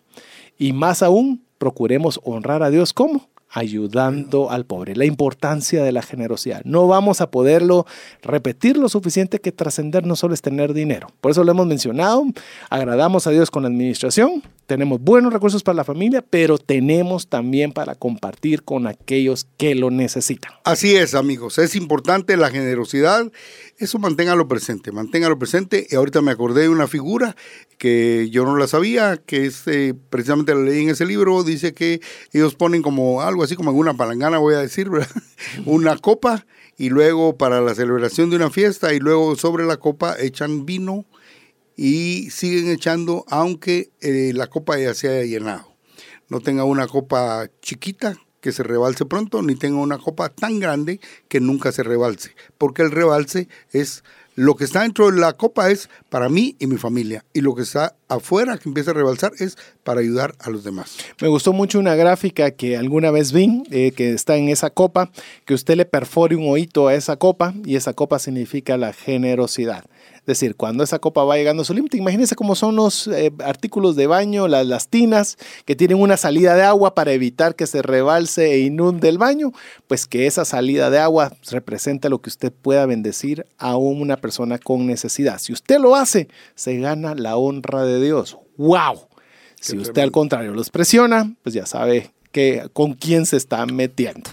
[0.57, 6.03] Y más aún, procuremos honrar a Dios como ayudando al pobre, la importancia de la
[6.03, 6.63] generosidad.
[6.65, 7.87] No vamos a poderlo
[8.23, 11.09] repetir lo suficiente que trascender no solo es tener dinero.
[11.21, 12.25] Por eso lo hemos mencionado,
[12.71, 17.73] agradamos a Dios con la administración, tenemos buenos recursos para la familia, pero tenemos también
[17.73, 20.53] para compartir con aquellos que lo necesitan.
[20.63, 23.33] Así es, amigos, es importante la generosidad,
[23.79, 25.87] eso manténgalo presente, manténgalo presente.
[25.89, 27.35] Y ahorita me acordé de una figura
[27.79, 31.73] que yo no la sabía, que es eh, precisamente la leí en ese libro, dice
[31.73, 32.03] que
[32.35, 34.91] ellos ponen como algo así como en una palangana, voy a decir,
[35.65, 36.45] una copa
[36.77, 41.07] y luego para la celebración de una fiesta y luego sobre la copa echan vino
[41.79, 45.73] y siguen echando aunque eh, la copa ya se haya llenado.
[46.29, 51.01] No tenga una copa chiquita que se rebalse pronto, ni tenga una copa tan grande
[51.29, 54.03] que nunca se rebalse, porque el rebalse es
[54.35, 57.25] lo que está dentro de la copa es para mí y mi familia.
[57.33, 60.97] Y lo que está afuera, que empieza a rebalsar, es para ayudar a los demás.
[61.21, 65.11] Me gustó mucho una gráfica que alguna vez vi, eh, que está en esa copa,
[65.45, 69.87] que usted le perfore un oído a esa copa y esa copa significa la generosidad.
[70.29, 73.33] Es decir, cuando esa copa va llegando a su límite, imagínense cómo son los eh,
[73.43, 77.67] artículos de baño, las, las, tinas, que tienen una salida de agua para evitar que
[77.67, 79.53] se rebalse e inunde el baño,
[79.87, 84.59] pues que esa salida de agua representa lo que usted pueda bendecir a una persona
[84.59, 85.39] con necesidad.
[85.39, 88.37] Si usted lo hace, se gana la honra de Dios.
[88.59, 89.09] ¡Wow!
[89.61, 94.31] si usted al contrario los presiona, pues ya sabe que, con quién se está metiendo.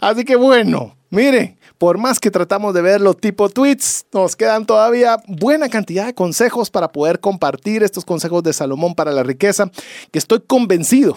[0.00, 5.18] Así que bueno, mire, por más que tratamos de verlo tipo tweets, nos quedan todavía
[5.26, 9.70] buena cantidad de consejos para poder compartir estos consejos de Salomón para la riqueza,
[10.10, 11.16] que estoy convencido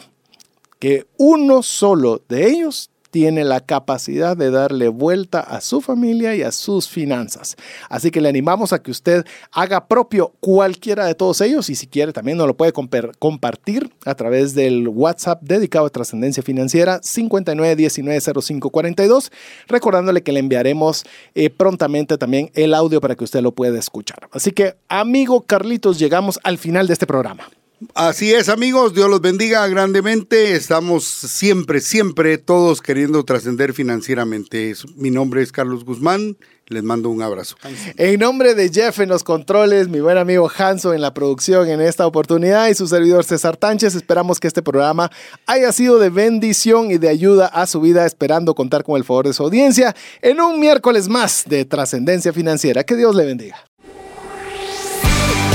[0.79, 6.41] que uno solo de ellos tiene la capacidad de darle vuelta a su familia y
[6.41, 7.55] a sus finanzas.
[7.89, 11.85] Así que le animamos a que usted haga propio cualquiera de todos ellos y si
[11.88, 19.29] quiere también nos lo puede compartir a través del WhatsApp dedicado a trascendencia financiera 59190542,
[19.67, 21.03] recordándole que le enviaremos
[21.35, 24.29] eh, prontamente también el audio para que usted lo pueda escuchar.
[24.31, 27.43] Así que, amigo Carlitos, llegamos al final de este programa.
[27.95, 30.53] Así es, amigos, Dios los bendiga grandemente.
[30.53, 34.73] Estamos siempre, siempre todos queriendo trascender financieramente.
[34.95, 36.37] Mi nombre es Carlos Guzmán.
[36.67, 37.57] Les mando un abrazo.
[37.97, 41.81] En nombre de Jeff en los controles, mi buen amigo Hanso en la producción en
[41.81, 45.11] esta oportunidad y su servidor César Tánchez, esperamos que este programa
[45.47, 49.27] haya sido de bendición y de ayuda a su vida, esperando contar con el favor
[49.27, 52.85] de su audiencia en un miércoles más de trascendencia financiera.
[52.85, 53.70] Que Dios le bendiga.